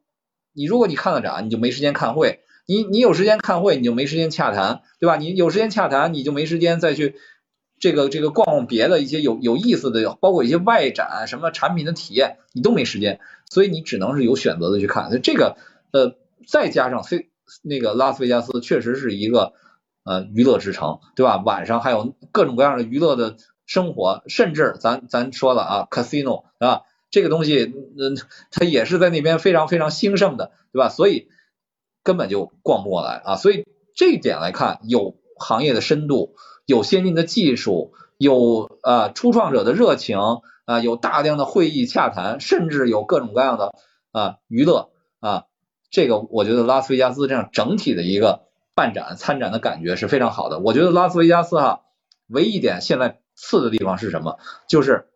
[0.51, 5.15] 你如果你看了展，你就没时间看会；你你有时间看会，你就没时间洽谈，对吧？
[5.15, 7.15] 你有时间洽谈，你就没时间再去
[7.79, 15.21] 这个这个逛逛别的一些有有意思的，包括一些外展什么产品的体验，你都没时间，所以你只能是有选择的去看。
[15.21, 15.55] 这个
[15.91, 16.15] 呃，
[16.47, 17.29] 再加上非
[17.63, 19.53] 那个拉斯维加斯确实是一个
[20.03, 21.37] 呃娱乐之城，对吧？
[21.37, 26.81] 晚上还有各种各样的娱乐的生活，甚至咱咱说了啊，casino 啊。
[27.11, 28.15] 这个东西，嗯，
[28.51, 30.89] 它也是在那边非常非常兴盛的，对吧？
[30.89, 31.27] 所以
[32.03, 33.35] 根本就逛不过来啊。
[33.35, 33.65] 所以
[33.95, 36.35] 这一点来看，有行业的深度，
[36.67, 40.19] 有先进的技术，有呃初创者的热情
[40.65, 43.73] 啊，有大量的会议洽谈，甚至有各种各样的
[44.11, 45.45] 啊娱乐啊，
[45.91, 48.43] 这个我觉得拉斯维加斯这样整体的一个
[48.75, 50.59] 办展参展的感觉是非常好的。
[50.59, 51.81] 我觉得拉斯维加斯哈，
[52.27, 54.37] 唯一一点现在次的地方是什么？
[54.67, 55.07] 就是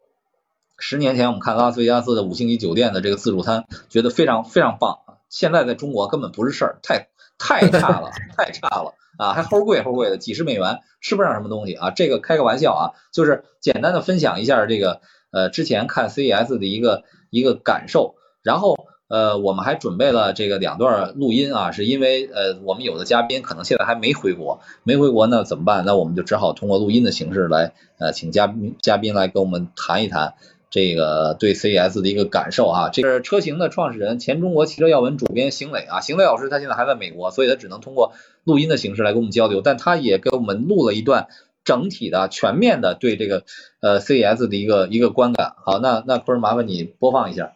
[0.78, 8.94] 十年前我们看拉斯维加斯的五星级酒店的这个自助餐，觉得非常非常棒啊，现在在中国根本不是事儿，太太差了， 太差了。
[9.16, 11.92] 啊，还齁贵齁贵的，几十美元吃不上什么东西啊！
[11.92, 18.16] 这个开个玩笑啊，就是简单的分享一下这个呃之前看 CES 的一个一个感受。
[18.42, 25.86] 然后呃我们还准备了这个两段录音啊，是因为呃我们有的嘉宾可能现在还没回国，没回国那怎么办？
[25.86, 30.34] 那我们就只好通过录音的形式来呃请嘉宾嘉宾来跟我们谈一谈。
[30.76, 41.28] 这个对 CES 的一个感受啊，这是车型的创始人、前中国汽车要闻主编邢磊啊，邢磊老师他现在还在美国，所以他只能通过录音的形式来跟我们交流，但他也给我们录了一段
[41.64, 43.44] 整体的、全面的对这个
[43.82, 45.54] 呃 CES 的一个一个观感。
[45.64, 47.54] 好，那那坤麻烦你播放一下。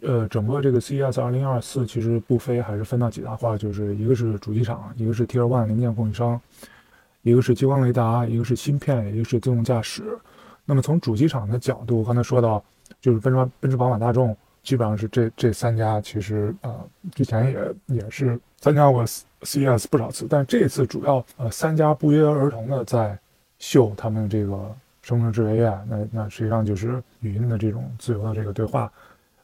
[0.00, 6.40] 呃，整个这个 CES 二零二四其实不非还是分到几大块，就是一个是主机厂，一个是 Tier One 零件供应商，
[7.22, 10.18] 一个是激光雷达，一个是芯片，一个是自动驾驶。
[10.64, 12.62] 那么从主机厂的角度，刚才说到，
[13.00, 16.74] 就是奔驰、奔驰、宝马、大众，基本上是这这三家，其实呃
[17.14, 19.04] 之前也也是参加过
[19.42, 23.18] CES 不少次，但这次主要呃三家不约而同的在
[23.58, 28.90] 秀他们这个生成式 AI，那那实际上就是语音的这种自由的这个对话，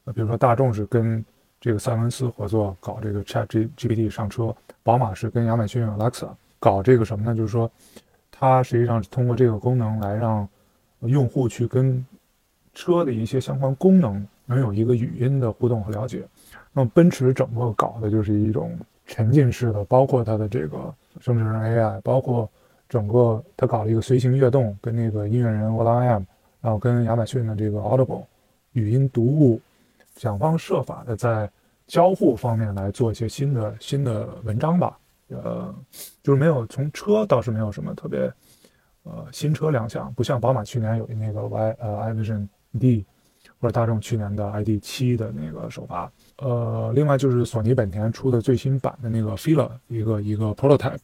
[0.04, 1.24] 呃比如说大众是跟
[1.60, 6.28] 这个赛文斯合作搞这个 Chat G GPT 上车，宝马是跟亚马逊 Alexa
[6.58, 7.34] 搞这个什么呢？
[7.34, 7.70] 就是说
[8.30, 10.48] 它实际上是通过这个功能来让
[11.00, 12.04] 用户去跟
[12.74, 16.24] 车的一些相关功能能有一个语音的互动和了解。
[16.72, 18.76] 那么奔驰整个搞的就是一种
[19.06, 22.48] 沉浸式的，包括它的这个生成 AI，包括
[22.88, 26.22] 整个它搞了一个随行悦动，跟那个音乐人 o l a M，
[26.60, 28.24] 然后跟亚马逊的这个 Audible
[28.72, 29.60] 语音读物，
[30.16, 31.50] 想方设法的在
[31.86, 34.98] 交互方面来做一些新的新的文章吧。
[35.28, 35.74] 呃，
[36.22, 38.32] 就是没有从车倒是没有什么特别。
[39.04, 42.46] 呃，新车亮相不像宝马去年有那个 Y 呃 i Vision
[42.78, 43.04] D，
[43.58, 46.08] 或者大众去年的 ID 七的那个首发。
[46.38, 50.98] 呃，另外就是索尼本田出的最新版的那个 Fila 一个一个 prototype，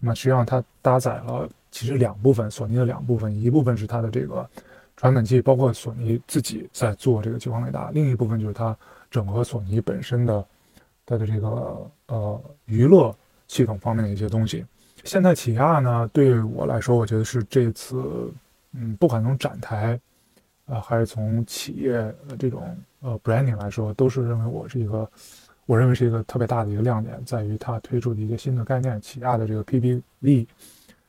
[0.00, 4.48] 那么实际上它搭载了其实两部分，索尼的两部分，一部分是它的这个
[4.96, 8.76] 传感器，包括索尼自己在做这个激光雷达，另一部分就是它
[9.10, 10.46] 整合索尼本身的
[11.04, 13.14] 它的这个呃娱乐
[13.48, 14.64] 系统方面的一些东西。
[15.04, 18.32] 现代起亚呢，对我来说，我觉得是这次，
[18.72, 20.00] 嗯，不管从展台，
[20.66, 25.06] 呃，还是从企业这种呃 branding 来说，都是认为我是一个，
[25.66, 30.46] 我认为是一个特别大的一个亮点，在于它推出的一些新的概念，起亚的这个 PPV，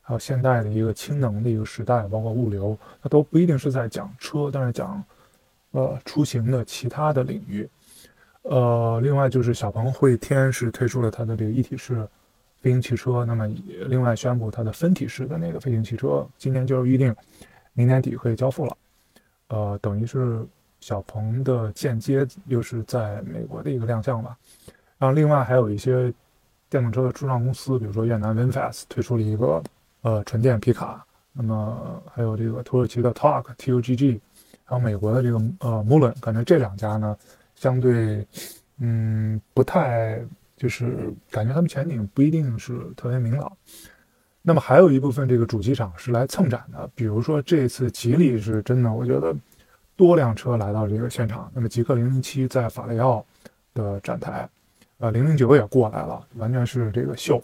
[0.06, 5.04] 还有现代的一个氢能的一个时代，包括物流，它都不一定是在讲车，但是讲，
[5.72, 7.68] 呃，出行的其他的领域，
[8.44, 12.08] 呃，另外就是小鹏汇天是推出了它的这个一体式。
[12.62, 13.48] 飞行汽车，那么
[13.88, 17.16] 另外宣布它的分体式的那个飞行汽车，今年就是预定
[17.74, 18.78] 明年底可以交付了。
[19.50, 20.44] 呃，等于是
[20.80, 24.36] 小鹏的间接又是在美国的一个亮相吧。
[24.98, 26.12] 然后另外还有一些
[26.68, 29.62] 电动车的初创公司，比如说越南 VinFast 推出了一个
[30.06, 31.04] 呃纯电皮卡，
[31.34, 34.20] 那么还有这个土耳其的 Talk TUGG，
[34.64, 37.18] 还有美国的这个呃 Mullen，感觉这两家呢
[37.56, 38.26] 相对
[38.78, 40.22] 嗯不太。
[40.58, 43.52] 就是感觉他们前景不一定是特别明朗。
[44.42, 49.36] 那么还有一部分这个主机厂是来蹭展的，比如说这次吉利是真的，我觉得
[49.98, 51.52] 多辆车来到这个现场。
[51.54, 53.24] 那么极氪零零七在法雷奥
[53.74, 54.48] 的展台，
[55.00, 57.44] 呃，零零九也过来了，完全是这个秀。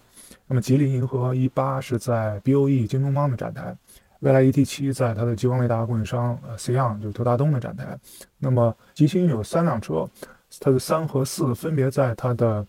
[0.52, 3.74] 那么吉利银河 E 八是在 BOE 京东方的展台，
[4.20, 7.98] 蔚来 ET 七在它的激光雷达供应商呃 c o n 就是特大东的展台。
[8.38, 10.06] 那么极星有三辆车，
[10.60, 12.68] 它的三和四分别在它的。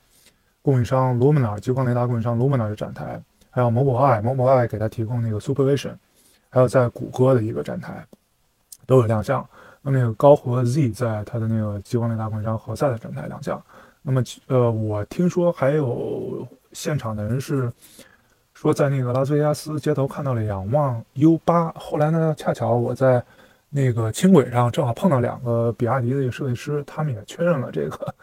[0.64, 3.20] 供应商 Luminar 激光雷达供应商 Luminar 的展台，
[3.50, 5.94] 还有 Mobileye，Mobileye 给它提供那个 Supervision，
[6.50, 8.06] 还有在谷歌的一个展台
[8.86, 9.44] 都有亮相。
[9.80, 13.60] 那么那个高和 Z 在它的那个激光雷达供应商何塞的展台亮相。
[14.02, 17.72] 那么呃，我听说还有现场的人是
[18.54, 23.22] 说在那个拉斯维加斯街头看到了仰望 U8，后来呢，恰巧我在
[23.70, 28.14] 那个轻轨上正好碰到两个比亚迪的设计师，他们也确认了这个。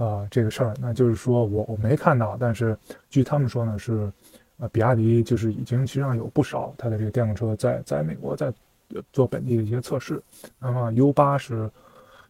[0.00, 2.78] 呃，这个事儿，那就是说我我没看到，但是
[3.10, 4.08] 据他们说呢，是，
[4.58, 8.52] 呃，比亚迪就是已经实际上有不少它的这个电动车在在美国在
[9.12, 10.22] 做本地的一些测试。
[10.60, 11.68] 那么 U 八是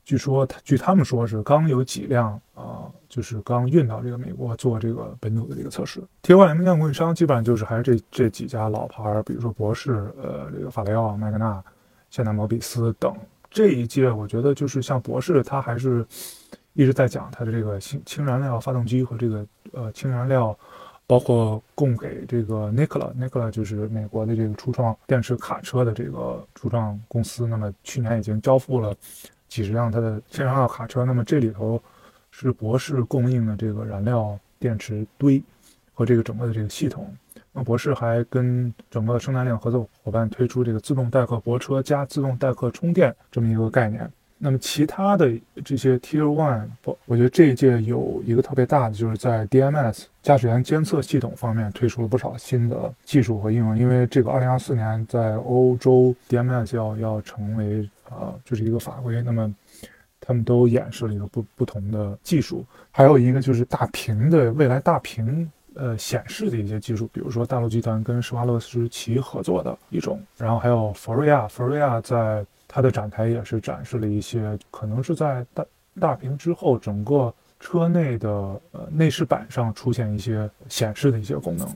[0.02, 6.00] 据说据他们说是刚有几辆啊、就是刚运到这个美国做这个本土的这个测试。
[6.22, 11.62] Tier One 零件供应商基本上就是还是这这几家老牌儿，比如说博士、呃这个法雷奥、麦格纳、
[12.10, 13.16] 现代摩比斯等。
[13.50, 16.06] 这一届我觉得就是像博士，他还是
[16.74, 20.56] 一直在讲它的这个氢氢燃料发动机和这个呃氢燃料。
[21.10, 27.46] 包括供给这个 Nikola，Nikola 就是美国的这个初创电池卡车的这个初创公司。
[27.46, 28.94] 那么去年已经交付了
[29.48, 31.06] 几十辆它的氢燃料卡车。
[31.06, 31.82] 那么这里头
[32.40, 35.42] 是博士供应的这个燃料电池堆
[35.92, 37.12] 和这个整个的这个系统。
[37.52, 44.08] 那博士还跟整个生产链合作伙伴推出这个自动代客泊车加自动代客充电这么一个概念。
[44.40, 45.32] 那么其他的
[45.64, 53.76] 这些 Tier One，我我觉得这一届有一个特别大的，就是在 DMS 驾驶员监测系统方面推出了不少新的技术和应用。
[53.76, 59.52] 因为这个2024年在欧洲 DMS 要要成为呃就是一个法规，那么
[60.28, 62.64] 他们都演示了一个不不同的技术。
[62.92, 72.44] 还有一个就是大屏的未来大屏呃显示的一些技术，比如说大陆集团跟施华洛世奇合作的一种，然后还有佛瑞亚，佛瑞亚在。
[72.70, 75.64] 它的展台也是展示了一些，可能是在大
[75.98, 78.28] 大屏之后，整个车内的
[78.72, 81.66] 呃内饰板上出现一些显示的一些功能，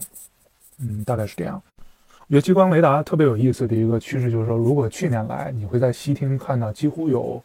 [0.80, 1.60] 嗯，大概是这样。
[1.78, 7.42] 我觉得激光雷达特别有意思的一个趋势就是说，如果去年来你会在西厅看到几乎有，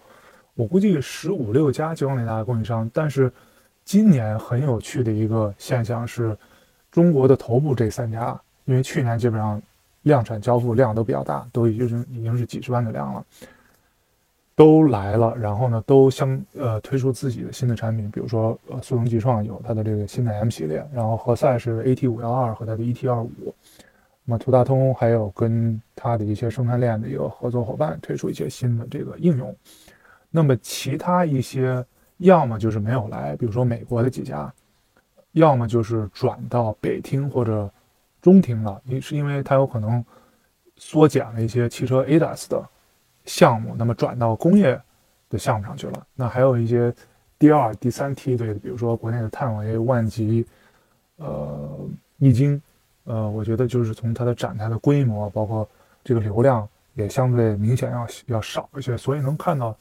[0.58, 3.32] 我估计十五六家激光雷达的供应商，但是
[3.86, 6.38] 今年很有趣的一个现象是，
[6.92, 9.62] 中国的头部这三家，因为去年基本上。
[10.04, 13.26] 量产交付量都比较大，都已经已经是几十万的量了，
[14.56, 15.36] 都来了。
[15.36, 23.54] 然后呢，都相呃推出自己的新的产品，比如说呃速腾极创有它的这个新的 M 系列，然后何塞是 AT 五幺二和它的 ET 二五。
[24.24, 29.54] 那么图大通还有跟它的一些生态链的一个合作伙伴推出一些新的这个应用。
[30.30, 31.86] 那么其他一些
[32.18, 34.54] 要么就是没有来，比如说美国的几家，
[35.32, 37.70] 要么就是转到北厅或者。
[38.20, 40.04] 中厅了，也是因为它有可能
[40.76, 42.68] 缩减了一些汽车 ADAS 的
[43.24, 44.78] 项目，那么转到工业
[45.30, 46.08] 的项目上去了。
[46.14, 46.94] 那还有一些
[47.40, 50.46] 第二、第三梯队的，比如说国内的探维、万极、
[51.18, 51.80] 呃
[52.18, 52.62] 易经，
[53.06, 55.70] 呃，我觉得就是从它的展台的规模，包括
[56.04, 59.78] 这个流量也相对明显要要少一些，所以能看到，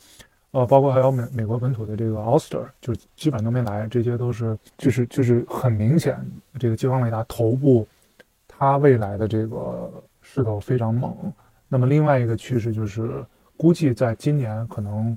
[0.53, 6.18] 呃，包括还有美美国本土的这个 Oster，就是基本都没来，这些都是就是就是很明显，
[6.59, 7.86] 这个激光雷达头部。
[8.59, 9.92] 它未来的这个
[10.22, 11.14] 势头非常猛，
[11.68, 13.22] 那么另外一个趋势就是，
[13.55, 15.14] 估计在今年可能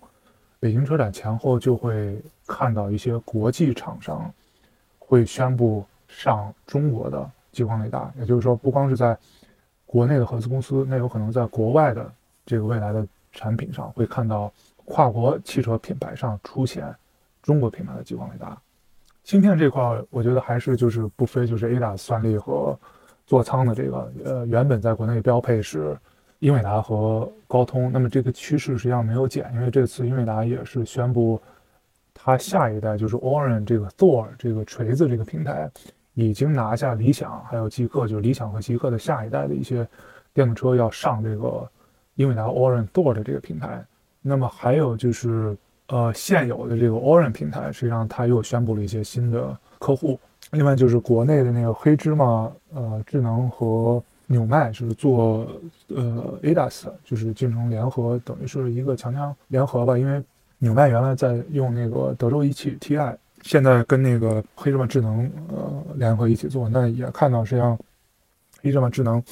[0.59, 4.29] 北京车展前后就会看到一些国际厂商
[4.97, 9.17] 会宣布上中国的激光雷达，也就是说，不光是在
[9.85, 12.11] 国内的合资公司，那有可能在国外的
[12.45, 14.51] 这个未来的产品上会看到
[14.89, 16.93] 跨国汽车品牌上出现
[17.41, 18.57] 中国品牌的激光雷达。
[19.23, 22.77] 芯片这块，我觉得还是就是不非就是 ADA 算力和。
[23.29, 25.95] 座舱的这个呃，原本在国内标配是
[26.39, 31.39] 英伟达和高通，那么这个趋势实际上没有减，因为这次英伟达也是宣布，
[32.11, 35.69] 它下一代就是 Orin 这个 Thor 这个锤子这个平台，
[36.15, 39.87] 已经拿下理想还有极客，就是理想和极客的下一代的一些
[40.33, 41.69] 电动车要上这个
[42.15, 43.85] 英伟达 Orin Thor 的这个平台。
[44.21, 45.57] 那么还有就是
[45.87, 50.19] 呃现有的这个 Orange 平台，实际上它又宣布了一些新的客户。
[50.51, 55.47] 另外就是国内的那个黑芝麻呃智能和纽麦是做
[55.87, 59.97] 呃 ADAS，就是进程联合，等于是一个强强联合吧。
[59.97, 60.23] 因为
[60.57, 67.77] 纽麦原来在用那个德州仪器 TI，现在跟那个黑芝麻智能呃联合一起做，那也看到实际上
[68.61, 69.23] 黑芝麻智能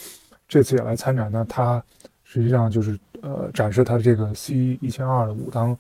[0.48, 1.84] 这次也来参展，那它
[2.24, 5.78] 实际上就是呃展示它这个 C 一千二的五当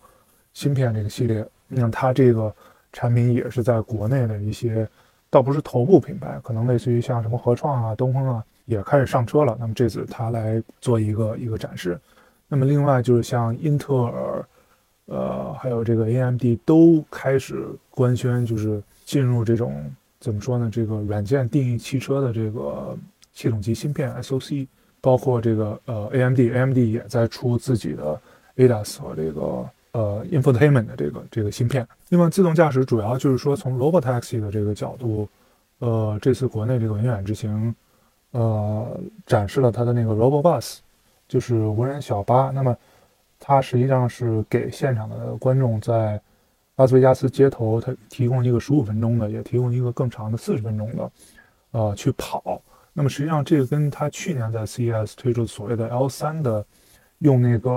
[0.54, 2.54] 芯片这个系列，那它这个
[2.92, 4.88] 产品也是在国内的一些。
[5.30, 9.58] 倒不是头部品牌，可能类似于像什么合创啊、东风啊，也开始上车了。
[9.60, 12.00] 那么这次它来做一个一个展示。
[12.48, 14.46] 那么另外就是像英特尔，
[15.08, 19.84] 呃，还有这个 AMD 都开始官宣，就是进入这种
[20.18, 20.70] 怎么说呢？
[20.72, 22.98] 这个软件定义汽车的这个
[23.34, 24.66] 系统级芯片 SOC，
[25.08, 28.20] 包括这个呃 AMD，AMD 也在出自己的
[28.58, 29.66] ADAS 和这个。
[29.94, 31.88] 呃，infotainment 的这个这个芯片。
[32.10, 35.28] 另外，自动驾驶主要就是说从 robotaxi 的这个角度，
[35.80, 37.74] 呃，这次国内这个文远之行，
[38.30, 40.78] 呃，展示了它的那个 Robot Bus，
[41.28, 42.52] 就是无人小巴。
[42.52, 42.78] 那么，
[43.40, 46.22] 它实际上是给现场的观众在
[46.76, 51.12] 拉斯维加斯街头，它提供一个十五分钟的，也提供一个更长的四十分钟的，
[51.72, 52.62] 呃，去跑。
[52.98, 56.66] 那么实际上这个跟它去年在 CES 推出所谓的 L3 的。
[57.20, 57.72] 用那个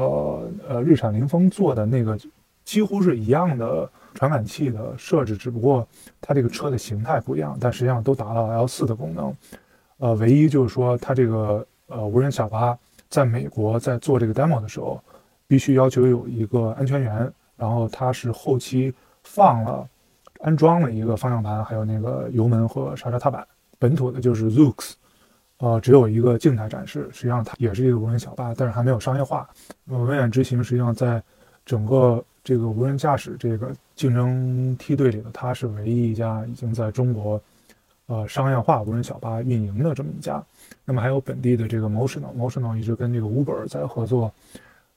[0.69, 2.15] 呃日产凌风做的那个
[2.63, 5.89] 几乎是一样的传感器的设置，只不过
[6.21, 9.35] 它这个车的形态不一样，但实际上都达到 L 四的功能。
[9.97, 15.03] 呃，唯一就是说它这个呃无人小巴在美国在做这个 demo 的时候，
[15.47, 18.93] 必须要求有一个安全员，然后它是后期
[19.23, 19.89] 放了
[20.41, 23.47] 安装了一个方向盘，还有那个油门和刹车踏板。
[23.79, 24.93] 本土的就是 Zoox，
[25.61, 29.47] 呃，只有一个静态展示，实际上它也是一个无人小巴，但是还没有商业化。
[29.85, 31.23] 那么文远之行实际上在
[31.67, 37.39] 整个这个无人驾驶这个竞争梯队里呢，它是唯一一家已经在中国
[38.07, 40.43] 呃商业化无人小巴运营的这么一家。
[40.87, 44.33] 那么还有本地的这个 Motional，Motional 一直跟这个 Uber 在合作，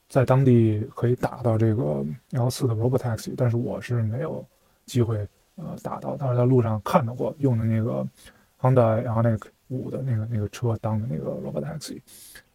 [0.08, 4.44] 在当地可以打到这个 L 四的 Robotaxi，但是我是没有
[4.86, 8.08] 机会呃打到，但是在路上看到过用的那个。
[8.62, 9.42] Honda Ioniq
[9.74, 12.00] 五的那个那个车当的那个 Robotaxi，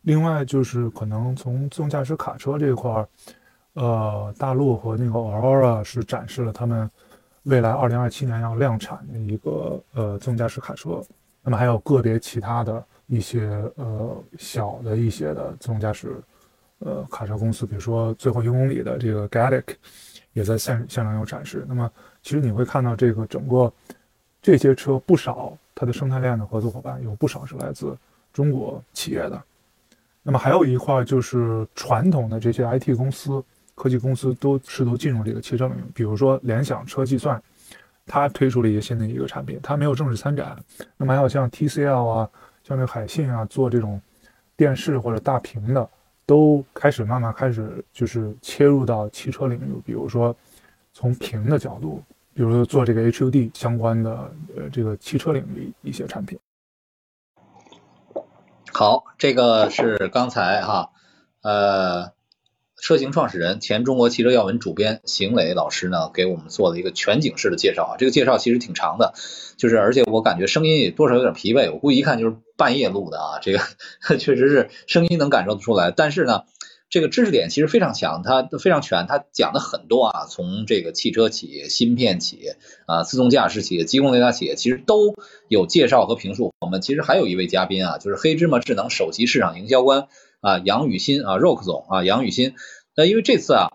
[0.02, 3.08] 另外就是可能从自动驾驶卡车这块儿，
[3.74, 6.88] 呃，大陆和那个 Aurora 是展示了他们
[7.42, 11.02] 未来二零二七年要量产的一个呃自动驾驶卡车，
[11.42, 13.40] 那么还有个别其他的一些
[13.74, 16.16] 呃小的一些的自动驾驶
[16.78, 19.64] 呃卡车公司，比如说最后一公里的这个 Gatic
[20.32, 21.64] 也在现现场有展示。
[21.68, 21.90] 那么
[22.22, 23.72] 其实你会看到这个整个
[24.40, 25.56] 这些车不少。
[25.80, 27.96] 它的生态链的合作伙伴有不少是来自
[28.32, 29.40] 中国企业的，
[30.24, 33.40] 那么还有一块就是传统的这些 IT 公司、
[33.76, 37.40] 科技公司都试图进入这个汽车领域，比如说联想车计算，
[38.06, 40.58] 它推出了一个新的一个产品，它没有正式参展。
[40.96, 42.28] 那么还有像 TCL 啊、
[42.64, 44.02] 像这个海信啊，做这种
[44.56, 45.88] 电视或者大屏的，
[46.26, 50.34] 都开始慢慢开始就是切入到汽车领域，比如说
[50.92, 52.02] 从屏的角度。
[52.38, 56.38] 比如做这个 HUD 相关的呃这个汽车领域一些产品。
[58.72, 60.90] 好，这个是刚才哈
[61.42, 62.12] 呃
[62.80, 69.14] 车型创始人、前中国汽车要闻主编邢磊老师呢给我们做了一个全景式的介绍啊，这个介绍其实挺长的，
[69.56, 73.58] 就是而且我感觉声音也多少有点疲惫，我估计一看就是半夜录的啊，这个
[74.16, 76.44] 确实是声音能感受得出来，但是呢。
[76.90, 85.14] 这个知识点其实非常强，它非常全，它讲的很多啊，从这个汽车企业、芯片企业啊、自动驾驶企业、激光雷达企业，其实都
[85.48, 86.54] 有介绍和评述。
[86.60, 90.08] 我们其实还有一位嘉宾啊，就是黑芝麻智能首席市场营销官
[90.40, 92.54] 啊杨宇新啊，Rock 总啊，杨宇新。
[92.96, 93.68] 那因为这次啊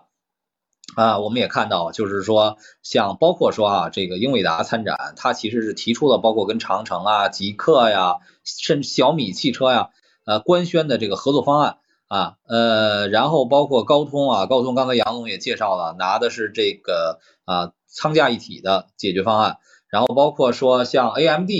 [0.96, 9.90] 啊，我们也看到，就是说像包括说啊，这个英伟达参展，它其实是提出了包括跟长城啊、极客呀，甚至小米汽车呀，
[10.26, 11.76] 呃，官宣的这个合作方案。
[12.14, 19.56] 啊，呃，然后包括高通啊，高通刚才杨总也介绍了，拿的是这个啊仓架一体的解决方案，
[19.90, 21.50] 然后包括说像 AMD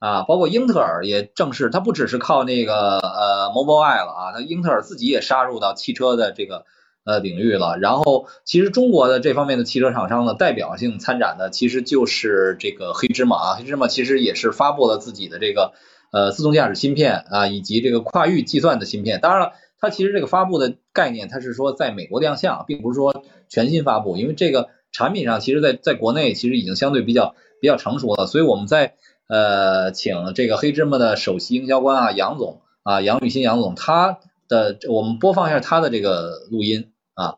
[0.00, 6.66] 啊，包括英特尔也正式，它不只是靠那个呃 Mobileye 了啊，它英特尔自己也杀入到汽车的这个
[7.06, 7.78] 呃领域了。
[7.78, 15.72] 然后其实中国的这方面的汽车厂商呢，代表性参展的其实就是这个黑芝麻啊，黑芝麻其实也是发布了自己的这个
[16.12, 19.52] 呃自动驾驶芯片啊，以及这个跨域计算的芯片，当然了。
[19.84, 28.94] 它其实这个发布的概念，它是说在美国亮相，并不是说全新发布，因为这个产品上其实在在国内其实已经相对比较比较成熟了，所以我们在
[29.28, 37.36] 呃请这个黑芝麻的首席营销官啊杨总啊杨雨欣杨总，他的我们播放一下他的这个录音啊。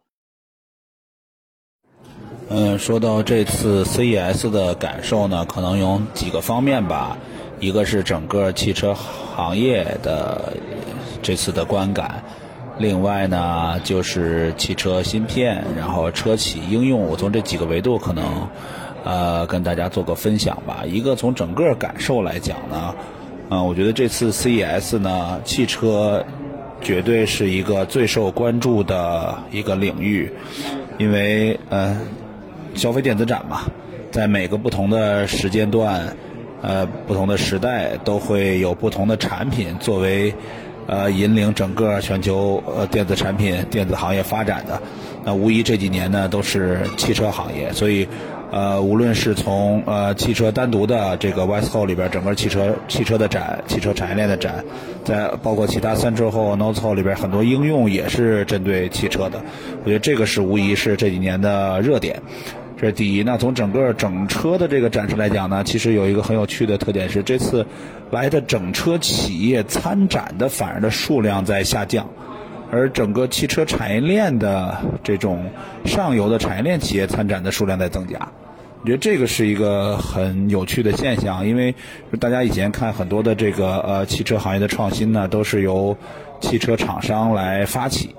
[2.49, 7.19] 嗯，说到这次 CES 的感受呢，可能有几个方面吧，
[7.59, 10.53] 一个是整个汽车行业的
[11.27, 12.23] 这次的观感。
[12.79, 18.25] 另外呢，就是汽车芯片，然后车企应用，我从这几个维度可能，
[19.03, 20.85] 呃，跟大家做个分享吧。
[20.87, 22.95] 一个从整个感受来讲呢，
[23.51, 26.25] 嗯，我觉得这次 CES 呢，汽车
[26.81, 30.31] 绝对是一个最受关注的一个领域，
[30.99, 31.99] 因为呃，
[32.77, 33.63] 消费电子展嘛，
[34.13, 36.15] 在每个不同的时间段，
[36.63, 40.33] 呃，不同的时代，都会有不同的产品作为。
[40.87, 44.81] 呃，引领整个全球呃电子产品、电子行业发展的，
[45.25, 47.73] 那无疑这几年呢都是汽车行业。
[47.73, 48.07] 所以，
[48.53, 54.65] 呃，无论是从呃汽车单独的这个 WESCO 里边整个汽车汽车的展、汽车产业链的展，
[55.05, 59.43] 在包括其他三车后 n o t e 后里边很多应用也是针对汽车的。
[59.83, 62.23] 我觉得这个是无疑是这几年的热点。
[62.77, 63.23] 这是第一。
[63.23, 67.67] 那从整个整车的这个展示来讲呢，其实有一个很有趣的特点是，这次
[68.11, 72.09] 来的整车企业参展的反而的数量在下降，
[72.71, 75.45] 而整个汽车产业链的这种
[75.85, 78.19] 上游的产业链企业参展的数量在增加。
[78.83, 81.75] 我觉得这个是一个很有趣的现象，因为
[82.21, 85.97] 大家以前看很多的这个呃汽车行业的创新呢，都是由
[86.41, 88.15] 汽车厂商来发起。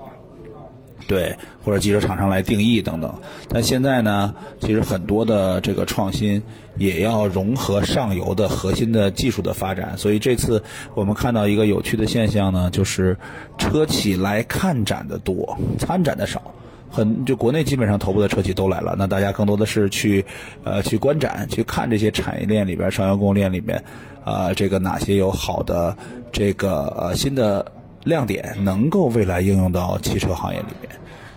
[1.08, 1.34] 对，
[1.64, 3.12] 或者汽车厂商来定义等等。
[3.48, 6.40] 但现在呢，其实很多的这个创新
[6.76, 9.96] 也要融合上游的核心的技术的发展。
[9.96, 10.62] 所以这次
[10.94, 13.16] 我们看到一个有趣的现象呢，就是
[13.56, 16.42] 车企来看展的多，参展的少。
[16.90, 20.24] 很就国内基本上头部的车企都来了，那大家更多的是去
[20.64, 23.82] 呃去观展，去看这些产业链里边、上游供应链里面，
[24.24, 25.94] 啊，这个哪些有好的
[26.32, 27.64] 这个呃新的
[28.04, 30.90] 亮点，能够未来应用到汽车行业里面。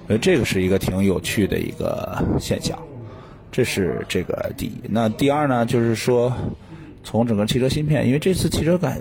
[0.08, 2.78] 所以这个是一个挺有趣的一个现象，
[3.52, 4.74] 这是这个第一。
[4.90, 6.34] 那第二呢，就是说
[7.04, 9.00] 从整个汽车芯片，因为这次汽车感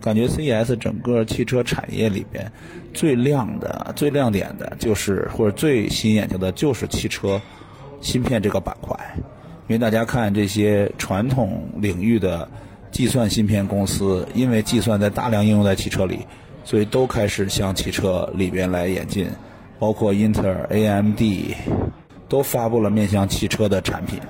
[0.00, 2.50] 感觉 CES 整个汽车产业里边
[2.94, 7.40] 最亮的、最亮点的，就是或者最吸引眼球的，就是汽车
[8.00, 8.96] 芯片这个板块。
[9.66, 12.48] 因为大家看这些传统领域的
[12.92, 16.26] 计算芯片公司，因为计算在大量应用在汽车里，
[16.64, 19.28] 所以都开始向汽车里边来演进。
[19.78, 21.22] 包括英特尔、AMD
[22.28, 24.20] 都发布了面向汽车的产品。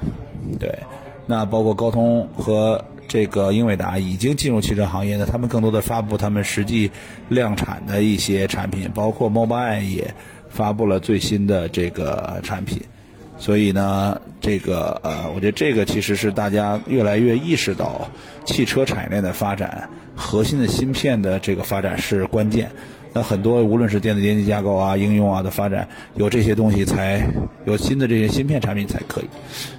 [0.60, 0.72] 对，
[1.26, 6.88] 那包括高通和这个英伟达已经进入汽车行业的，他们更多的发布他们实际
[7.28, 10.14] 量产的一些产品，包括 Mobile 也
[10.48, 12.80] 发布了最新的这个产品。
[13.36, 18.08] 所以呢，这个呃，我觉得这个其实是大家越来越意识到
[18.44, 19.90] 汽车产业链的发展，
[20.20, 22.70] 核心的芯片的这个发展是关键。
[23.12, 27.26] 那很多无论是电子电机架构啊、应用啊的发展，有这些东西才
[27.64, 29.24] 有新的这些芯片产品才可以。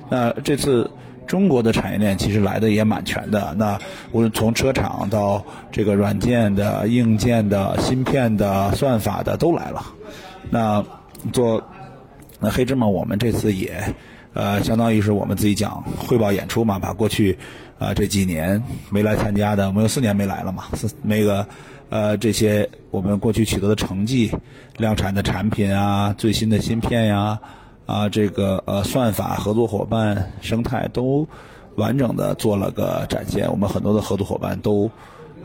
[0.10, 0.92] 那这次
[1.26, 3.56] 中国的产业链其实来的也蛮全的。
[3.58, 3.80] 那
[4.12, 9.82] 无论从车厂到这个软件的、硬件的、芯片的、算法的都来了。
[10.50, 10.84] 那
[11.32, 11.64] 做
[12.42, 13.82] 那黑芝麻，我们这次也
[14.34, 17.38] 呃，相当于是我们自己讲汇报演出嘛，把过去
[17.82, 21.46] 啊这几年没来参加的，我们有四年没来了嘛，四那个。
[21.94, 24.32] 呃，这些我们过去取得的成绩、
[24.78, 27.38] 量产的产品啊、最新的芯片呀、
[27.86, 31.28] 啊这个呃算法、合作伙伴生态都
[31.76, 33.52] 完整的做了个展现。
[33.52, 34.90] 我们很多的合作伙伴都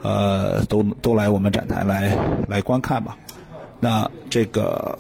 [0.05, 2.17] 呃都都来我们展台来
[2.47, 3.19] 来观看吧。
[3.81, 4.97] 那这个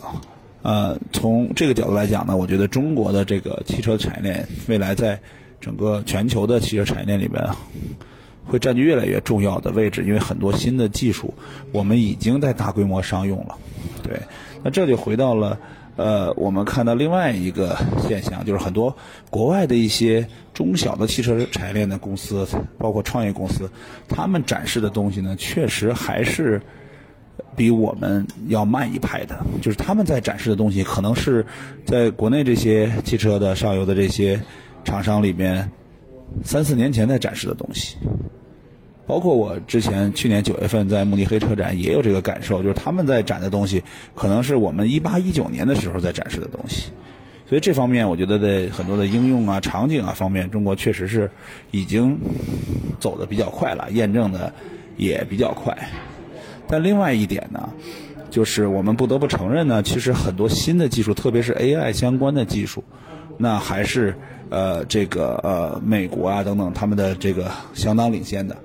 [0.62, 5.16] 呃从这个角度来讲呢，我觉得中国的这个汽车产业链未来在
[5.66, 7.44] 整个全球的汽车产业链里边。
[8.48, 11.34] 会占据越来越重要的位置，因为很多新的技术
[11.72, 13.56] 我们已经在大规模商用了。
[14.04, 14.16] 对，
[14.62, 15.58] 那这就回到了
[15.96, 18.96] 呃，我们看到另外一个现象，就是很多
[19.30, 22.46] 国外的一些中小的汽车产业链的公司，
[22.78, 23.68] 包括创业公司，
[24.08, 26.62] 他们展示的东西呢，确实还是
[27.56, 29.36] 比我们要慢一拍的。
[29.60, 31.44] 就是他们在展示的东西，可能是
[31.84, 34.40] 在国内这些汽车的上游的这些
[34.86, 35.70] 厂商里面
[36.42, 37.98] 三四年前在展示的东西。
[39.06, 43.80] 包括我之前去年九月份在慕尼黑车展也有这个感受，就是他们在展的东西，
[44.16, 46.90] 可能是我们一八一九年的时候在展示的东西，
[47.48, 51.30] 所以这方面我觉得在很多的应用啊、场景啊方面，中国确实是
[51.70, 52.18] 已经
[52.98, 54.52] 走的比较快了，验证的
[54.96, 55.76] 也比较快。
[56.66, 57.70] 但另外一点呢，
[58.28, 62.82] 就是我们不得不承认呢，其实很多新的技术，特别是 AI 相关的技术，
[63.38, 64.16] 那还是
[64.50, 68.56] 呃这个呃美国啊等等他们的这个相当领先的。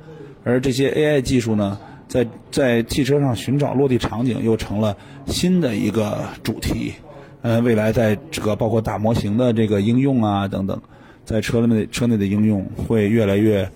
[0.43, 1.77] 而这些 AI 技术呢，
[2.07, 6.93] 在在汽车上寻找落地场景，又成了新的一个主题。
[7.43, 10.79] 呃，未来在这个包括大模型的这个应用啊等等，
[11.25, 13.67] 在车内车内的应用会越来越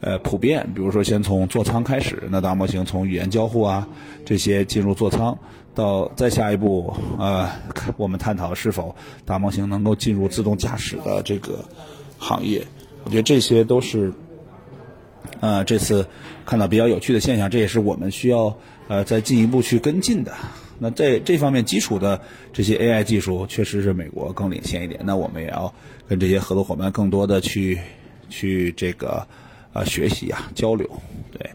[0.00, 0.68] 呃普遍。
[0.74, 3.86] 比如说，先从座舱开始，那大模型从语言交互啊
[4.24, 5.38] 这些进入座舱，
[5.74, 7.48] 到再下一步，呃，
[7.96, 8.94] 我们探讨是否
[9.24, 11.64] 大模型能够进入自动驾驶的这个
[12.18, 12.64] 行业。
[13.04, 14.12] 我觉得这些都是。
[15.38, 16.06] 呃，这次
[16.46, 18.56] 看到比较有趣的现象，这也是我们需要
[18.86, 20.32] 呃再进一步去跟进的。
[20.78, 22.20] 那在这方面基础的
[22.52, 25.00] 这些 AI 技术，确实是美国更领先一点。
[25.04, 25.72] 那我们也要
[26.08, 27.78] 跟这些合作伙伴更多的去
[28.28, 29.26] 去这个
[29.72, 30.88] 呃学习啊交流。
[31.32, 31.50] 对，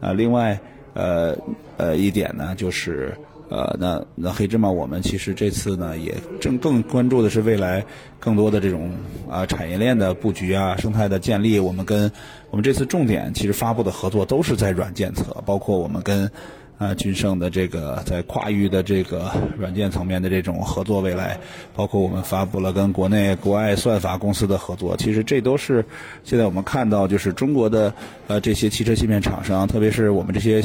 [0.00, 0.58] 啊，另外
[0.94, 1.36] 呃
[1.76, 3.14] 呃一点呢就是。
[3.48, 7.84] 呃，那那黑芝麻，我们其实这次呢也正更关注的是未来
[8.18, 8.90] 更多的这种
[9.28, 11.58] 啊产业链的布局啊，生态的建立。
[11.58, 12.10] 我们跟
[12.50, 16.30] 我们这次重点其实发布的合作都是在软件侧，包括我们跟。
[16.78, 21.38] 啊，君盛的这个在跨域的这个软件层面的这种合作，未来
[21.74, 25.82] 包括我们发布了跟国内国外算法公司的合作，其实这都是
[26.22, 27.90] 现在我们看到，就是中国的
[28.26, 30.62] 呃这些汽车芯片厂商，特别是我们这些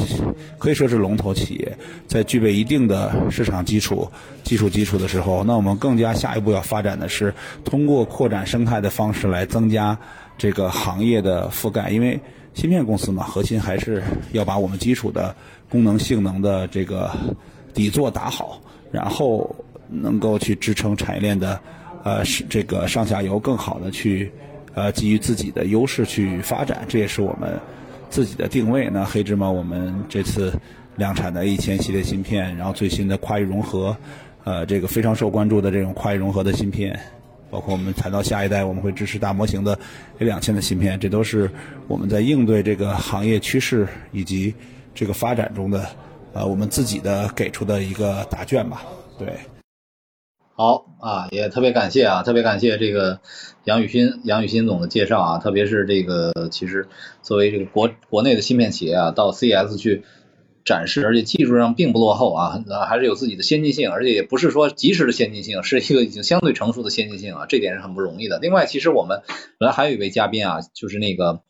[0.58, 4.06] 可以说是龙头企业，在具备一定的市场基础、
[4.42, 7.32] 技术基础的时候，那我们更加下一步要发展的是
[7.64, 9.96] 通过扩展生态的方式来增加
[10.36, 12.20] 这个行业的覆盖，因为
[12.52, 14.02] 芯片公司嘛，核心还是
[14.32, 15.34] 要把我们基础的。
[15.72, 17.10] 功能性能的这个
[17.72, 18.60] 底座打好，
[18.90, 19.56] 然后
[19.88, 21.58] 能够去支撑产业链的
[22.04, 24.30] 呃是这个上下游更好的去
[24.74, 27.58] 呃基于自己的优势去发展，这也是我们
[28.10, 28.90] 自己的定位。
[28.92, 30.52] 那黑芝麻我们这次
[30.96, 33.96] 量产的 A 千系列芯片，然后最新的跨域融合，
[34.44, 37.00] 呃，这个非常受关注的这种跨域融合的芯片。
[37.50, 39.78] 包括我们谈到下一代，我们会支持大模型的
[40.18, 41.50] A 两千的芯片，这都是
[41.88, 44.54] 我们在应对这个行业趋势以及
[44.94, 45.86] 这个发展中的，
[46.32, 48.82] 呃，我们自己的给出的一个答卷吧。
[49.18, 49.28] 对，
[50.54, 53.20] 好啊，也特别感谢啊，特别感谢这个
[53.64, 56.88] 杨宇新杨宇新总的介绍啊，特别是这个其实
[57.22, 60.04] 作为这个国国内的芯片企业啊，到 C S 去。
[60.64, 68.38] 展示，而且技术上并不落后啊，还是有自己的先进性，而且也不是说及时的先进性，是一个已经相对成熟的先进性啊，这点是很不容易的。
[68.38, 69.22] 另外，其实我们
[69.58, 71.42] 本来还有一位嘉宾啊，就是那个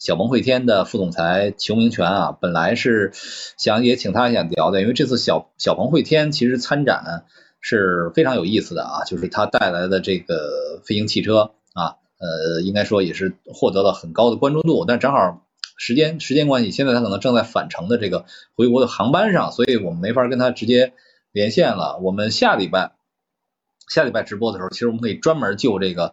[0.00, 3.12] 小鹏汇天的副总裁裘明全啊，本来是
[3.58, 7.26] 想也请他想聊的，因为这次小小鹏汇天其实参展
[7.60, 15.46] 是非常有意思的啊，就是他带来的这个飞行汽车啊，呃，应该说也是获得了很高的关注度，但正好。
[15.82, 20.92] 时间时间关系，现在他可能正在返程的这个回国的航班上，所以我们没法跟他直接
[21.32, 21.98] 连线了。
[22.02, 22.92] 我们下礼拜
[23.88, 26.12] 下礼拜直播的时候，其实我们可以专门就这个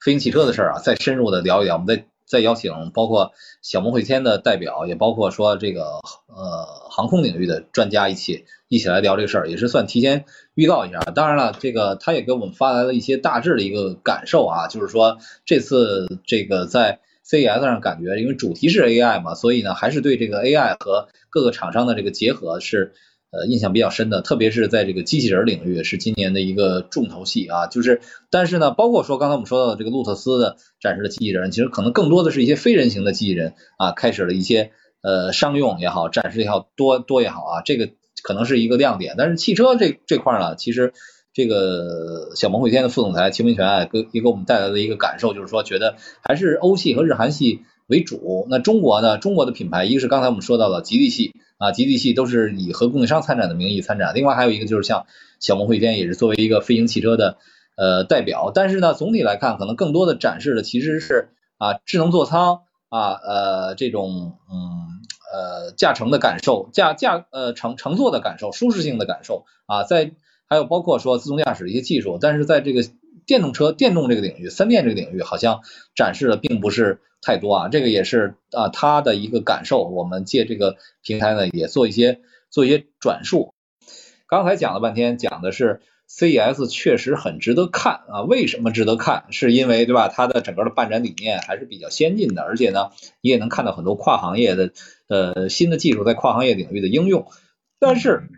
[0.00, 1.74] 飞行汽车的事儿啊，再深入的聊一聊。
[1.74, 11.00] 我们再再邀请包括小鹏汇天的代表，也包括说这个呃航空领域的专家一起一起来聊这个事儿，也是算提前预告一下。
[11.00, 17.00] 当然了，这个他也给我们发来了一些大致的一个感受啊，就是说这次这个在。
[17.30, 22.94] CES 上感觉，因为主题是 AI 嘛，所以呢，还是对这个 AI 和各个厂商的这个结合是
[23.30, 27.66] 呃印象比较深的，特别是在这个机器人领域是今年的一个重头戏啊。
[27.66, 28.00] 就是，
[28.30, 34.72] 但是呢，包括说刚才我们说到的这个路特斯的展示的机器人，其实可能更多的是一些非人形的机器人啊，开始了一些
[35.02, 37.90] 呃商用也好，展示也好多多也好啊，这个
[38.22, 39.14] 可能是一个亮点。
[39.18, 40.92] 但是汽车这这块呢，其实。
[41.34, 48.48] 这个小鹏汇天的副总裁秦明全给也给我们带来的一个感受，就是说觉得还是欧系和日韩系为主。
[48.50, 49.18] 那中国呢？
[49.18, 54.12] 中国的品牌，一个是刚才我们说到的吉利系啊，吉利系都是以和供应商参展的名义参展。
[54.14, 55.06] 另外还有一个就是像
[55.40, 57.36] 小鹏汇天，也是作为一个飞行汽车的
[57.76, 58.50] 呃代表。
[58.54, 61.28] 但是呢，总体来看，可能更多的展示的其实是
[61.58, 65.02] 啊智能座舱啊呃这种嗯
[65.32, 70.12] 呃驾乘的感受，驾驾呃乘乘坐的感受，舒适性的感受啊在。
[70.50, 72.80] 还有包括说自动驾驶的一些技术，但是在这个
[73.26, 75.60] 电动车、电动这个领域、三电这个领域，好像
[75.94, 77.68] 展示的并不是太多啊。
[77.68, 79.84] 这个也是啊他的一个感受。
[79.84, 83.54] 我们借这个平台呢，也做一些做一些转述。
[84.26, 88.22] 刚才讲了半天，讲的是 CES 确实很值得看啊。
[88.22, 89.24] 为什么值得看？
[89.30, 90.08] 是因为对吧？
[90.08, 92.90] 它的整个的办展理念还是比较先进的，而且呢，
[93.20, 94.70] 你也能看到很多跨行业的
[95.08, 97.26] 呃新的技术在跨行业领域的应用。
[97.78, 98.28] 但是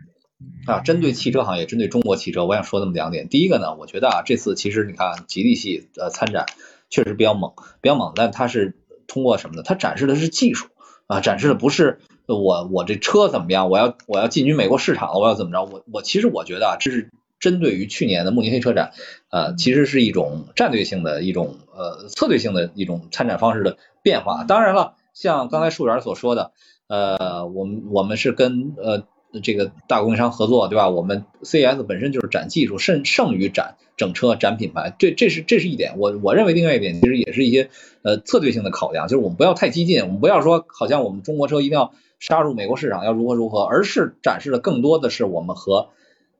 [0.65, 3.27] 啊，针对汽车行业，针对中国汽车，我想说那么两点。
[3.27, 6.45] 第一个呢，我觉得啊，这次其实你看吉利系呃参展
[6.91, 8.75] 确实比较猛，比较猛，但它是
[9.07, 9.63] 通过什么呢？
[9.65, 10.67] 它展示的是技术
[11.07, 15.63] 啊，展示的不是我我这车怎么样，我要我要进军美国市场了，我要怎么着？
[15.63, 18.91] 我我其实我觉得啊，这是针对于去年的慕尼黑车展，
[19.31, 24.43] 呃，其实是一种战略性的一种呃策略性的一种参展方式的变化。
[24.43, 26.51] 当然了，像刚才树源所说的，
[26.87, 29.07] 呃，我们我们是跟呃。
[29.41, 30.89] 这个大供应商合作，对吧？
[30.89, 35.97] 我们 CES 本身就是展技术，甚胜于展整车、展品牌，这这是这是一点。
[35.97, 37.69] 我我认为另外一点其实也是一些
[38.01, 45.89] 呃策略性的考量，就是我们不要太激进，我们不要说好像我们中国车一定要杀入美国市场，要如何如何，而是展示的更多的是我们和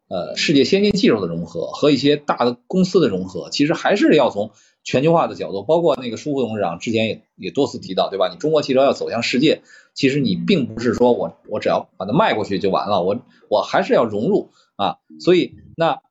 [0.10, 3.50] 呃世界先进技术的融合，和一些大的公司的融合。
[3.52, 4.52] 其实还是要从
[4.84, 8.28] 全球化的角度，包括那个舒副董事长之前也也多次提到，对吧？
[8.30, 9.62] 你中国汽车要走向世界。
[9.94, 14.98] 其实你并不是说我我只要把它卖过去就完了，我我还是要融入啊。
[15.20, 16.02] 所以那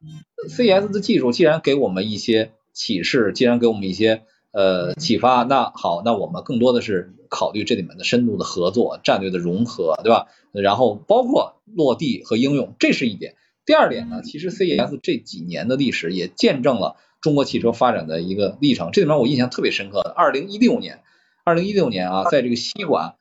[0.48, 4.22] CES 的技术既然给我们一些启示，既然给我们一些
[4.52, 10.26] 呃启发，那好，那我们更多的是考虑这里面的深度的合作、战略的融合，对吧？
[10.52, 13.34] 然后包括落地和应用，这是一点。
[13.64, 18.90] 第二点呢，其实 CES 这几年的历史也见证了中国汽车发展的一个历程。
[18.92, 21.00] 这里面我印象特别深刻的，二零一六年，
[21.44, 23.14] 二零一六年啊，在这个西馆。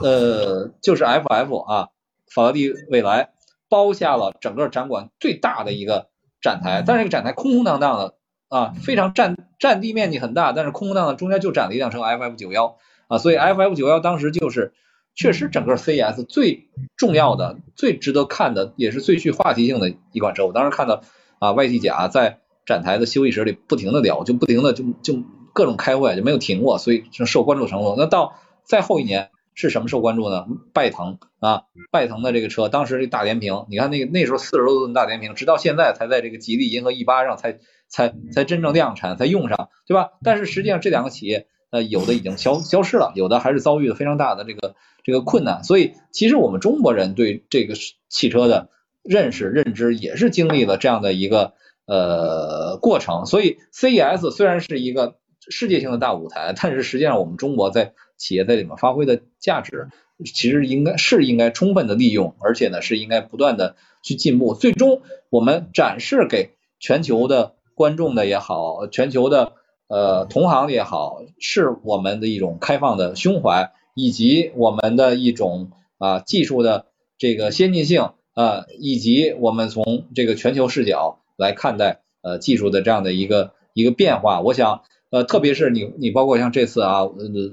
[0.00, 1.88] 呃，就是 FF 啊，
[2.32, 3.30] 法拉第未来
[3.68, 6.08] 包下了整个展馆最大的一个
[6.40, 8.14] 展台，但是这个展台空空荡荡的
[8.48, 12.76] 啊，非常占占地面积很大，但是空空荡荡，中间就展了一辆车 FF 九幺
[13.08, 14.72] 啊，所以 FF 九幺当时就是
[15.14, 20.46] 确实整个 CES 最重要的、最值得看的，也是最具话题性的一款车。
[20.46, 21.02] 我当时看到
[21.38, 25.22] 啊，外 T 甲在展台的休息室里不停的聊，就不停的就就
[25.52, 27.94] 各种开会，就没有停过，所以受关注程度。
[27.96, 28.34] 那到
[28.64, 29.30] 再后一年。
[29.54, 30.46] 是什么受关注呢？
[30.72, 40.10] 拜腾啊，拜腾的这个车，当时这大连屏，你看那个那时候四十多吨大连屏，直到现在才在这个吉利银河 E 八上才才才真正量产，才用上，对吧？
[40.22, 44.74] 但是实际上这两个企业，呃，有的已经消消失了，有的还是遭遇了非常大的这个
[45.04, 45.64] 这个困难。
[45.64, 47.74] 所以其实我们中国人对这个
[48.08, 48.70] 汽车的
[49.02, 51.52] 认识认知也是经历了这样的一个
[51.86, 53.26] 呃过程。
[53.26, 55.16] 所以 CES 虽然是一个
[55.50, 59.88] 世界性的大舞台，但是实际上我们中国在企业在里面发挥的价值，
[60.24, 69.54] 其实应该是应该充分的利用，而且呢是应该不断的去进步，最终我们展示给全球的观众的也好，全球的
[69.88, 76.86] 呃同行也好，是我们的一种开放的胸怀，以及我们的一种啊技术的
[77.18, 84.82] 这个先进性啊，以及我们从这个全球视角来看待呃技术的这样的一个一个变化，我想。
[85.12, 87.02] 呃，特别是你，你包括像这次啊，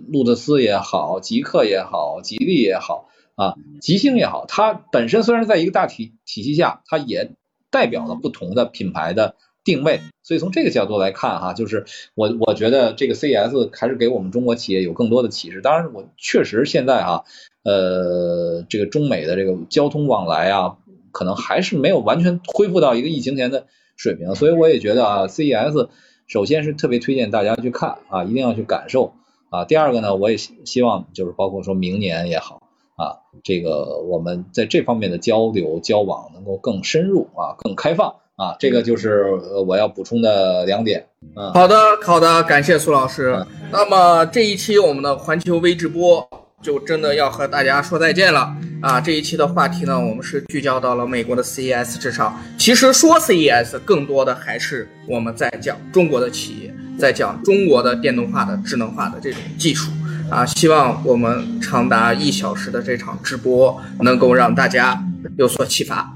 [0.08, 7.34] 路特斯也好，极客也好，吉利也好，啊，吉星也好，它本身虽然在一个大体体系下，它也
[7.70, 9.36] 代表了不同的品牌的
[9.66, 10.00] 定位。
[10.24, 11.84] 所以从这个角度来看，哈，就是
[12.16, 15.60] 我我觉得这个 CES 还是给我们中国企业有更多的启示。
[15.60, 17.26] 当然，我确实现在哈，
[17.64, 20.78] 呃，这个中美的这个交通往来啊，
[21.12, 23.66] 可能还是没有完全恢复到一个疫情前的
[23.98, 24.34] 水平。
[24.36, 25.90] 所以我也觉得啊，CES。
[26.30, 29.14] 首先是特别推荐大家去看啊，一定要去感受
[29.50, 29.66] 啊。
[29.66, 32.62] 第二个呢，我也希望就是包括说明年也好
[32.96, 38.56] 啊，这个我们在这方面的交流交往能够更深入啊，更开放啊。
[38.60, 39.26] 这个就是
[39.66, 41.08] 我要补充的两点。
[41.36, 41.76] 嗯，好的，
[42.06, 43.44] 好的，感谢苏老师。
[43.72, 46.30] 那么这一期我们的环球微直播。
[46.62, 49.00] 就真的要和大家说再见了啊！
[49.00, 52.38] 这一期的话题呢，我们是聚焦到了美国的 CES 之上。
[52.58, 59.90] 其实说 CES，更多的还是我们在讲中国的企业，在讲中国的电动化的、智能化的这种技术
[60.30, 60.46] 啊。
[60.46, 65.02] 希望我们长达一小时的这场直播能够让大家
[65.38, 66.14] 有所启发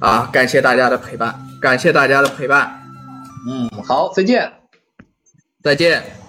[0.00, 0.28] 啊！
[0.32, 2.82] 感谢大家的陪伴，感谢大家的陪伴。
[3.46, 4.50] 嗯，好，再见，
[5.62, 6.27] 再见。